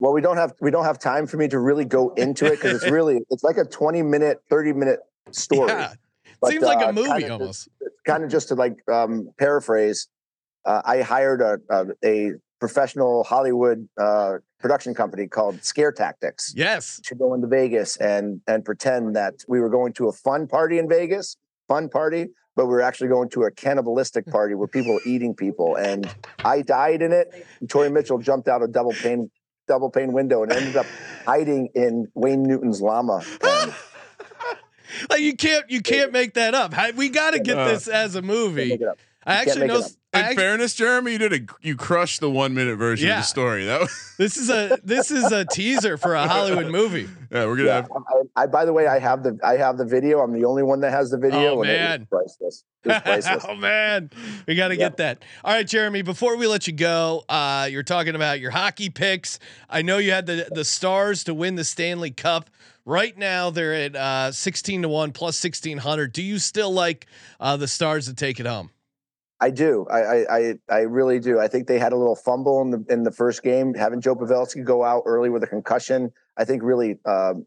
Well, 0.00 0.12
we 0.12 0.20
don't 0.20 0.36
have 0.36 0.54
we 0.60 0.72
don't 0.72 0.84
have 0.84 0.98
time 0.98 1.28
for 1.28 1.36
me 1.36 1.46
to 1.46 1.60
really 1.60 1.84
go 1.84 2.08
into 2.14 2.46
it 2.46 2.56
because 2.60 2.74
it's 2.74 2.90
really 2.90 3.20
it's 3.30 3.44
like 3.44 3.56
a 3.56 3.64
twenty 3.64 4.02
minute, 4.02 4.42
thirty 4.50 4.72
minute 4.72 4.98
story. 5.30 5.70
Yeah, 5.70 5.92
But, 6.40 6.50
seems 6.50 6.64
like 6.64 6.84
uh, 6.84 6.90
a 6.90 6.92
movie 6.92 7.28
almost. 7.28 7.68
kind 8.06 8.24
of 8.24 8.30
just 8.30 8.48
to 8.48 8.54
like 8.54 8.76
um, 8.90 9.30
paraphrase, 9.38 10.08
uh, 10.64 10.82
I 10.84 11.02
hired 11.02 11.40
a, 11.40 11.58
a, 11.70 11.86
a 12.04 12.32
professional 12.60 13.24
Hollywood 13.24 13.88
uh, 14.00 14.34
production 14.58 14.94
company 14.94 15.26
called 15.26 15.62
Scare 15.62 15.92
Tactics 15.92 16.54
Yes. 16.56 17.00
to 17.04 17.14
go 17.14 17.34
into 17.34 17.46
Vegas 17.46 17.96
and 17.98 18.40
and 18.46 18.64
pretend 18.64 19.14
that 19.16 19.44
we 19.46 19.60
were 19.60 19.68
going 19.68 19.92
to 19.94 20.08
a 20.08 20.12
fun 20.12 20.46
party 20.46 20.78
in 20.78 20.88
Vegas, 20.88 21.36
fun 21.68 21.88
party, 21.88 22.28
but 22.56 22.66
we 22.66 22.72
were 22.72 22.80
actually 22.80 23.08
going 23.08 23.28
to 23.30 23.42
a 23.42 23.50
cannibalistic 23.50 24.26
party 24.36 24.54
where 24.54 24.68
people 24.68 24.94
were 24.94 25.02
eating 25.04 25.34
people, 25.34 25.76
and 25.76 26.08
I 26.44 26.62
died 26.62 27.02
in 27.02 27.12
it. 27.12 27.46
And 27.60 27.68
Torrey 27.68 27.90
Mitchell 27.90 28.18
jumped 28.18 28.48
out 28.48 28.62
a 28.62 28.66
double 28.68 28.92
pane 28.92 29.30
double 29.66 29.90
pane 29.90 30.12
window 30.12 30.42
and 30.42 30.52
ended 30.52 30.76
up 30.76 30.86
hiding 31.26 31.68
in 31.74 32.06
Wayne 32.14 32.42
Newton's 32.42 32.80
llama. 32.80 33.22
Like 35.10 35.20
you 35.20 35.36
can't 35.36 35.70
you 35.70 35.80
can't 35.80 36.12
make 36.12 36.34
that 36.34 36.54
up. 36.54 36.74
We 36.96 37.08
got 37.08 37.32
to 37.32 37.40
get 37.40 37.56
this 37.56 37.88
as 37.88 38.14
a 38.14 38.22
movie. 38.22 38.70
Make 38.70 38.80
it 38.80 38.88
up. 38.88 38.98
I 39.26 39.36
actually 39.36 39.66
know. 39.66 39.82
In 40.14 40.20
Act- 40.20 40.36
fairness, 40.36 40.74
Jeremy, 40.74 41.12
you 41.12 41.18
did 41.18 41.32
a 41.32 41.40
you 41.60 41.76
crushed 41.76 42.20
the 42.20 42.30
one 42.30 42.54
minute 42.54 42.76
version 42.76 43.08
Yeah. 43.08 43.16
of 43.16 43.22
the 43.22 43.26
story. 43.26 43.64
That 43.64 43.80
was, 43.80 44.14
this 44.18 44.36
is 44.36 44.48
a 44.48 44.78
this 44.84 45.10
is 45.10 45.32
a 45.32 45.44
teaser 45.44 45.96
for 45.96 46.14
a 46.14 46.26
Hollywood 46.28 46.68
movie. 46.70 47.08
yeah, 47.32 47.46
we're 47.46 47.56
gonna 47.56 47.68
Yeah, 47.68 47.74
have 47.76 47.90
I, 48.36 48.42
I, 48.42 48.46
by 48.46 48.64
the 48.64 48.72
way, 48.72 48.86
I 48.86 48.98
have 49.00 49.22
the 49.24 49.38
I 49.42 49.56
have 49.56 49.76
the 49.76 49.84
video. 49.84 50.20
I'm 50.20 50.32
the 50.32 50.44
only 50.44 50.62
one 50.62 50.80
that 50.80 50.92
has 50.92 51.10
the 51.10 51.18
video. 51.18 51.56
Oh, 51.56 51.62
and 51.62 51.70
it 51.70 51.78
man. 51.78 52.06
priceless. 52.10 52.64
It 52.84 53.02
priceless. 53.02 53.44
oh 53.48 53.54
man, 53.56 54.10
we 54.46 54.54
got 54.54 54.68
to 54.68 54.74
Yeah. 54.74 54.88
get 54.90 54.98
that. 54.98 55.22
All 55.42 55.52
right, 55.54 55.66
Jeremy. 55.66 56.02
Before 56.02 56.36
we 56.36 56.46
let 56.46 56.66
you 56.66 56.74
go, 56.74 57.24
uh, 57.28 57.66
you're 57.70 57.82
talking 57.82 58.14
about 58.14 58.40
your 58.40 58.50
hockey 58.50 58.90
picks. 58.90 59.38
I 59.70 59.82
know 59.82 59.98
you 59.98 60.12
had 60.12 60.26
the 60.26 60.48
the 60.50 60.64
Stars 60.64 61.24
to 61.24 61.34
win 61.34 61.54
the 61.56 61.64
Stanley 61.64 62.10
Cup. 62.10 62.50
Right 62.86 63.16
now, 63.16 63.48
they're 63.48 63.72
at 63.72 63.96
uh, 63.96 64.30
16 64.32 64.82
to 64.82 64.88
one 64.90 65.12
plus 65.12 65.42
1600. 65.42 66.12
Do 66.12 66.22
you 66.22 66.38
still 66.38 66.70
like 66.70 67.06
uh, 67.40 67.56
the 67.56 67.66
Stars 67.66 68.04
to 68.08 68.12
take 68.14 68.38
it 68.38 68.44
home? 68.44 68.68
I 69.44 69.50
do. 69.50 69.86
I, 69.90 70.24
I 70.24 70.54
I 70.70 70.78
really 70.80 71.20
do. 71.20 71.38
I 71.38 71.48
think 71.48 71.66
they 71.66 71.78
had 71.78 71.92
a 71.92 71.96
little 71.96 72.16
fumble 72.16 72.62
in 72.62 72.70
the 72.70 72.82
in 72.88 73.02
the 73.02 73.12
first 73.12 73.42
game. 73.42 73.74
Having 73.74 74.00
Joe 74.00 74.14
Pavelski 74.14 74.64
go 74.64 74.82
out 74.82 75.02
early 75.04 75.28
with 75.28 75.42
a 75.42 75.46
concussion, 75.46 76.10
I 76.38 76.46
think 76.46 76.62
really 76.62 76.96
um, 77.04 77.44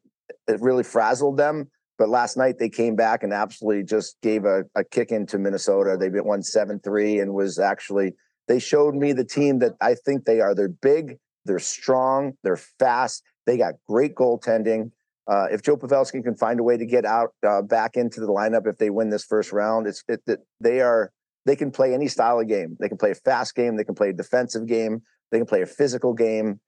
it 0.47 0.61
really 0.61 0.83
frazzled 0.83 1.37
them. 1.37 1.71
But 1.97 2.09
last 2.09 2.37
night 2.37 2.59
they 2.59 2.69
came 2.69 2.95
back 2.95 3.23
and 3.23 3.33
absolutely 3.33 3.83
just 3.83 4.21
gave 4.21 4.45
a, 4.45 4.65
a 4.75 4.83
kick 4.83 5.09
into 5.09 5.39
Minnesota. 5.39 5.97
They 5.99 6.09
won 6.21 6.43
seven 6.43 6.79
three 6.79 7.17
and 7.17 7.33
was 7.33 7.57
actually 7.57 8.13
they 8.47 8.59
showed 8.59 8.93
me 8.93 9.11
the 9.11 9.25
team 9.25 9.57
that 9.59 9.73
I 9.81 9.95
think 9.95 10.25
they 10.25 10.39
are. 10.39 10.53
They're 10.53 10.69
big, 10.69 11.17
they're 11.45 11.57
strong, 11.57 12.33
they're 12.43 12.61
fast. 12.77 13.23
They 13.47 13.57
got 13.57 13.73
great 13.87 14.13
goaltending. 14.13 14.91
Uh, 15.27 15.47
if 15.51 15.63
Joe 15.63 15.77
Pavelski 15.77 16.23
can 16.23 16.35
find 16.35 16.59
a 16.59 16.63
way 16.63 16.77
to 16.77 16.85
get 16.85 17.05
out 17.05 17.33
uh, 17.45 17.63
back 17.63 17.95
into 17.95 18.19
the 18.19 18.27
lineup 18.27 18.67
if 18.67 18.77
they 18.77 18.91
win 18.91 19.09
this 19.09 19.25
first 19.25 19.51
round, 19.51 19.87
it's 19.87 20.03
it, 20.07 20.21
it 20.27 20.41
they 20.61 20.79
are 20.81 21.11
they 21.47 21.55
can 21.55 21.71
play 21.71 21.93
any 21.93 22.09
style 22.09 22.39
of 22.41 22.47
game. 22.47 22.75
They 22.79 22.89
can 22.89 22.97
play 22.97 23.11
a 23.11 23.15
fast 23.15 23.55
game. 23.55 23.77
They 23.77 23.85
can 23.85 23.95
play 23.95 24.09
a 24.09 24.13
defensive 24.13 24.67
game. 24.67 25.01
They 25.31 25.39
can 25.39 25.47
play 25.47 25.61
a 25.61 25.65
physical 25.65 26.13
game. 26.13 26.59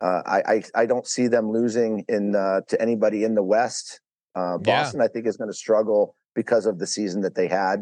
Uh, 0.00 0.20
I, 0.26 0.42
I 0.46 0.62
I 0.82 0.86
don't 0.86 1.06
see 1.06 1.26
them 1.26 1.50
losing 1.50 2.04
in 2.06 2.36
uh, 2.36 2.60
to 2.68 2.80
anybody 2.80 3.24
in 3.24 3.34
the 3.34 3.42
West. 3.42 4.00
Uh, 4.36 4.58
Yeah. 4.60 4.82
Boston, 4.82 5.00
I 5.00 5.08
think, 5.08 5.26
is 5.26 5.38
going 5.38 5.48
to 5.50 5.56
struggle 5.56 6.14
because 6.34 6.66
of 6.66 6.78
the 6.78 6.86
season 6.86 7.22
that 7.22 7.34
they 7.34 7.48
had. 7.48 7.80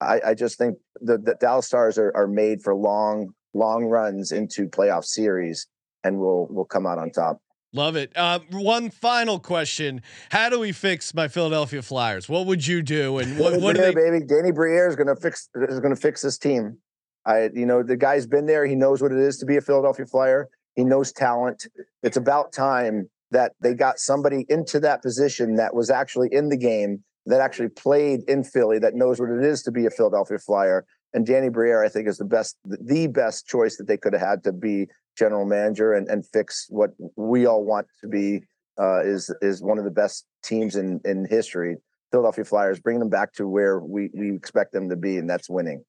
I, 0.00 0.20
I 0.28 0.34
just 0.34 0.56
think 0.56 0.78
the, 1.00 1.18
the 1.18 1.34
Dallas 1.40 1.66
Stars 1.66 1.98
are, 1.98 2.12
are 2.14 2.28
made 2.28 2.62
for 2.62 2.74
long 2.74 3.34
long 3.52 3.84
runs 3.84 4.30
into 4.30 4.68
playoff 4.68 5.04
series, 5.04 5.66
and 6.04 6.18
will 6.20 6.46
will 6.54 6.64
come 6.64 6.86
out 6.86 6.98
on 6.98 7.10
top. 7.10 7.42
Love 7.72 7.94
it. 7.94 8.12
Uh, 8.16 8.40
one 8.50 8.90
final 8.90 9.38
question: 9.38 10.02
How 10.30 10.48
do 10.48 10.58
we 10.58 10.72
fix 10.72 11.14
my 11.14 11.28
Philadelphia 11.28 11.82
Flyers? 11.82 12.28
What 12.28 12.46
would 12.46 12.66
you 12.66 12.82
do? 12.82 13.18
And 13.18 13.38
what, 13.38 13.60
what 13.60 13.76
Briere, 13.76 13.92
they? 13.92 14.10
baby? 14.10 14.26
Danny 14.26 14.50
Briere 14.50 14.88
is 14.88 14.96
going 14.96 15.06
to 15.06 15.16
fix 15.16 15.48
is 15.54 15.78
going 15.78 15.94
to 15.94 16.00
fix 16.00 16.22
this 16.22 16.36
team. 16.36 16.78
I, 17.26 17.50
you 17.54 17.66
know, 17.66 17.82
the 17.82 17.96
guy's 17.96 18.26
been 18.26 18.46
there. 18.46 18.66
He 18.66 18.74
knows 18.74 19.02
what 19.02 19.12
it 19.12 19.18
is 19.18 19.38
to 19.38 19.46
be 19.46 19.56
a 19.56 19.60
Philadelphia 19.60 20.06
Flyer. 20.06 20.48
He 20.74 20.84
knows 20.84 21.12
talent. 21.12 21.66
It's 22.02 22.16
about 22.16 22.52
time 22.52 23.08
that 23.30 23.52
they 23.60 23.74
got 23.74 23.98
somebody 23.98 24.46
into 24.48 24.80
that 24.80 25.02
position 25.02 25.56
that 25.56 25.74
was 25.74 25.90
actually 25.90 26.28
in 26.32 26.48
the 26.48 26.56
game, 26.56 27.04
that 27.26 27.40
actually 27.40 27.68
played 27.68 28.20
in 28.28 28.42
Philly, 28.42 28.78
that 28.78 28.94
knows 28.94 29.20
what 29.20 29.30
it 29.30 29.44
is 29.44 29.62
to 29.62 29.70
be 29.70 29.86
a 29.86 29.90
Philadelphia 29.90 30.38
Flyer. 30.38 30.84
And 31.12 31.26
Danny 31.26 31.48
Briere, 31.48 31.84
I 31.84 31.88
think, 31.88 32.08
is 32.08 32.18
the 32.18 32.24
best, 32.24 32.56
the 32.64 33.06
best 33.08 33.46
choice 33.46 33.76
that 33.76 33.86
they 33.86 33.96
could 33.96 34.12
have 34.12 34.22
had 34.22 34.44
to 34.44 34.52
be 34.52 34.86
general 35.16 35.44
manager 35.44 35.92
and, 35.94 36.08
and 36.08 36.26
fix 36.26 36.66
what 36.70 36.90
we 37.16 37.46
all 37.46 37.64
want 37.64 37.86
to 38.00 38.08
be. 38.08 38.42
Uh, 38.80 39.02
is 39.04 39.34
is 39.42 39.62
one 39.62 39.78
of 39.78 39.84
the 39.84 39.90
best 39.90 40.24
teams 40.42 40.76
in 40.76 41.00
in 41.04 41.26
history. 41.28 41.76
Philadelphia 42.12 42.44
Flyers, 42.44 42.80
bring 42.80 42.98
them 42.98 43.10
back 43.10 43.32
to 43.34 43.46
where 43.46 43.78
we 43.78 44.10
we 44.14 44.34
expect 44.34 44.72
them 44.72 44.88
to 44.88 44.96
be, 44.96 45.18
and 45.18 45.28
that's 45.28 45.50
winning. 45.50 45.84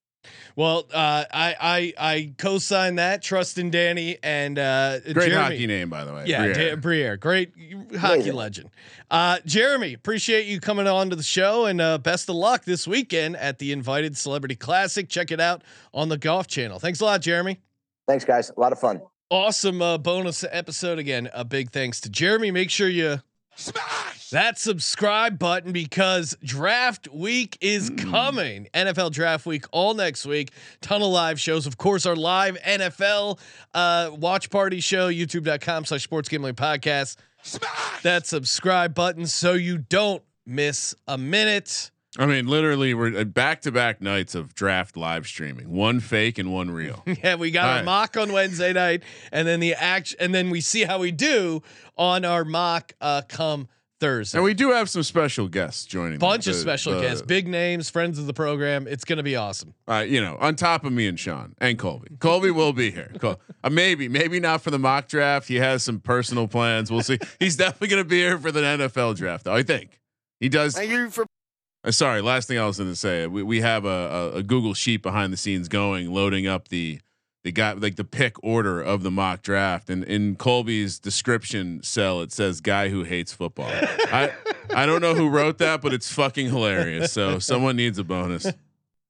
Well, 0.56 0.86
uh, 0.92 1.24
I 1.32 1.56
I 1.60 1.94
I 1.98 2.34
co-sign 2.38 2.96
that. 2.96 3.22
Trust 3.22 3.58
in 3.58 3.70
Danny 3.70 4.18
and 4.22 4.58
uh, 4.58 5.00
great 5.00 5.30
Jeremy. 5.30 5.34
hockey 5.34 5.66
name, 5.66 5.88
by 5.88 6.04
the 6.04 6.12
way. 6.12 6.24
Yeah, 6.26 6.42
Briere. 6.52 6.54
Briere. 6.54 6.76
Briere, 6.76 7.16
great 7.16 7.52
hockey 7.98 8.14
Amazing. 8.14 8.34
legend. 8.34 8.70
Uh, 9.10 9.38
Jeremy, 9.46 9.94
appreciate 9.94 10.46
you 10.46 10.60
coming 10.60 10.86
on 10.86 11.10
to 11.10 11.16
the 11.16 11.22
show 11.22 11.66
and 11.66 11.80
uh, 11.80 11.98
best 11.98 12.28
of 12.28 12.36
luck 12.36 12.64
this 12.64 12.86
weekend 12.86 13.36
at 13.36 13.58
the 13.58 13.72
Invited 13.72 14.16
Celebrity 14.16 14.54
Classic. 14.54 15.08
Check 15.08 15.32
it 15.32 15.40
out 15.40 15.62
on 15.92 16.08
the 16.08 16.18
Golf 16.18 16.46
Channel. 16.46 16.78
Thanks 16.78 17.00
a 17.00 17.04
lot, 17.04 17.20
Jeremy. 17.22 17.58
Thanks, 18.06 18.24
guys. 18.24 18.50
A 18.56 18.60
lot 18.60 18.72
of 18.72 18.78
fun. 18.78 19.00
Awesome 19.32 19.80
uh, 19.80 19.96
bonus 19.96 20.44
episode 20.50 20.98
again. 20.98 21.30
A 21.32 21.42
big 21.42 21.70
thanks 21.70 22.02
to 22.02 22.10
Jeremy. 22.10 22.50
Make 22.50 22.68
sure 22.68 22.86
you 22.86 23.22
Smash! 23.56 24.28
that 24.28 24.58
subscribe 24.58 25.38
button 25.38 25.72
because 25.72 26.36
draft 26.44 27.08
week 27.08 27.56
is 27.62 27.90
coming. 27.96 28.68
NFL 28.74 29.10
draft 29.12 29.46
week 29.46 29.64
all 29.72 29.94
next 29.94 30.26
week. 30.26 30.50
Ton 30.82 31.00
of 31.00 31.08
live 31.08 31.40
shows. 31.40 31.66
Of 31.66 31.78
course, 31.78 32.04
our 32.04 32.14
live 32.14 32.58
NFL 32.60 33.38
uh, 33.72 34.10
watch 34.12 34.50
party 34.50 34.80
show, 34.80 35.10
youtube.com 35.10 35.86
slash 35.86 36.02
sports 36.02 36.28
gambling 36.28 36.54
podcast. 36.54 37.16
Smash! 37.42 38.02
That 38.02 38.26
subscribe 38.26 38.94
button 38.94 39.26
so 39.26 39.54
you 39.54 39.78
don't 39.78 40.22
miss 40.44 40.94
a 41.08 41.16
minute. 41.16 41.90
I 42.18 42.26
mean, 42.26 42.46
literally, 42.46 42.92
we're 42.92 43.24
back 43.24 43.62
to 43.62 43.72
back 43.72 44.02
nights 44.02 44.34
of 44.34 44.54
draft 44.54 44.96
live 44.98 45.26
streaming. 45.26 45.70
One 45.70 45.98
fake 46.00 46.38
and 46.38 46.52
one 46.52 46.70
real. 46.70 47.02
Yeah, 47.22 47.36
we 47.36 47.50
got 47.50 47.64
our 47.68 47.76
Right. 47.76 47.84
mock 47.84 48.16
on 48.18 48.32
Wednesday 48.32 48.72
night, 48.72 49.02
and 49.32 49.48
then 49.48 49.60
the 49.60 49.74
act, 49.74 50.14
and 50.20 50.34
then 50.34 50.50
we 50.50 50.60
see 50.60 50.82
how 50.84 50.98
we 50.98 51.10
do 51.10 51.62
on 51.96 52.24
our 52.26 52.44
mock 52.44 52.92
uh, 53.00 53.22
come 53.28 53.68
Thursday. 53.98 54.36
and 54.36 54.44
we 54.44 54.52
do 54.52 54.72
have 54.72 54.90
some 54.90 55.02
special 55.04 55.46
guests 55.48 55.86
joining. 55.86 56.14
Us. 56.14 56.18
Bunch 56.20 56.44
the- 56.46 56.50
of 56.50 56.56
special 56.56 56.94
the- 56.96 57.00
guests, 57.02 57.22
big 57.22 57.46
names, 57.48 57.88
friends 57.88 58.18
of 58.18 58.26
the 58.26 58.34
program. 58.34 58.86
It's 58.88 59.04
gonna 59.04 59.22
be 59.22 59.36
awesome. 59.36 59.72
uh, 59.88 60.04
you 60.06 60.20
know, 60.20 60.36
on 60.40 60.54
top 60.56 60.84
of 60.84 60.92
me 60.92 61.06
and 61.06 61.18
Sean 61.18 61.54
and 61.58 61.78
Colby. 61.78 62.08
Colby 62.18 62.50
will 62.50 62.72
be 62.74 62.90
here. 62.90 63.10
Col- 63.20 63.40
uh, 63.64 63.70
maybe, 63.70 64.08
maybe 64.08 64.38
not 64.40 64.60
for 64.60 64.70
the 64.70 64.78
mock 64.78 65.06
draft. 65.08 65.46
He 65.48 65.54
has 65.56 65.82
some 65.82 65.98
personal 66.00 66.46
plans. 66.48 66.90
We'll 66.90 67.02
see. 67.02 67.18
He's 67.38 67.56
definitely 67.64 67.88
going 67.88 68.02
to 68.02 68.08
be 68.08 68.18
here 68.18 68.36
for 68.38 68.50
the 68.52 68.60
NFL 68.60 69.16
draft, 69.16 69.44
though. 69.44 69.54
I 69.54 69.62
think 69.62 70.00
he 70.40 70.48
does. 70.48 70.74
Thank 70.74 70.90
you 70.90 71.08
for 71.08 71.24
Uh, 71.84 71.90
sorry, 71.90 72.20
last 72.20 72.46
thing 72.46 72.58
I 72.58 72.66
was 72.66 72.78
going 72.78 72.90
to 72.90 72.96
say. 72.96 73.26
We, 73.26 73.42
we 73.42 73.60
have 73.60 73.84
a, 73.84 73.88
a, 74.34 74.36
a 74.36 74.42
Google 74.42 74.74
sheet 74.74 75.02
behind 75.02 75.32
the 75.32 75.36
scenes 75.36 75.68
going, 75.68 76.12
loading 76.12 76.46
up 76.46 76.68
the 76.68 77.00
the 77.44 77.50
guy 77.50 77.72
like 77.72 77.96
the 77.96 78.04
pick 78.04 78.36
order 78.44 78.80
of 78.80 79.02
the 79.02 79.10
mock 79.10 79.42
draft, 79.42 79.90
and 79.90 80.04
in 80.04 80.36
Colby's 80.36 81.00
description 81.00 81.82
cell 81.82 82.20
it 82.20 82.30
says 82.30 82.60
"guy 82.60 82.88
who 82.88 83.02
hates 83.02 83.32
football." 83.32 83.68
I 83.72 84.32
I 84.72 84.86
don't 84.86 85.00
know 85.00 85.14
who 85.14 85.28
wrote 85.28 85.58
that, 85.58 85.82
but 85.82 85.92
it's 85.92 86.12
fucking 86.12 86.46
hilarious. 86.46 87.12
So 87.12 87.40
someone 87.40 87.74
needs 87.74 87.98
a 87.98 88.04
bonus. 88.04 88.46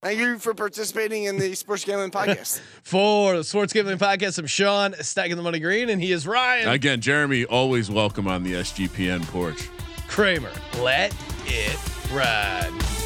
thank 0.02 0.18
you 0.18 0.38
for 0.38 0.54
participating 0.54 1.24
in 1.24 1.38
the 1.38 1.54
Sports 1.54 1.84
Gambling 1.84 2.10
Podcast. 2.10 2.60
For 2.82 3.36
the 3.36 3.44
Sports 3.44 3.74
Gambling 3.74 3.98
Podcast, 3.98 4.38
I'm 4.38 4.46
Sean, 4.46 4.94
stacking 5.00 5.36
the 5.36 5.42
money 5.42 5.60
green, 5.60 5.90
and 5.90 6.02
he 6.02 6.10
is 6.10 6.26
Ryan 6.26 6.68
Again, 6.68 7.02
Jeremy 7.02 7.44
always 7.44 7.90
welcome 7.90 8.26
on 8.26 8.42
the 8.42 8.54
SGPN 8.54 9.24
porch. 9.26 9.68
Kramer. 10.08 10.50
Let 10.78 11.14
it 11.44 11.91
ride. 12.12 13.01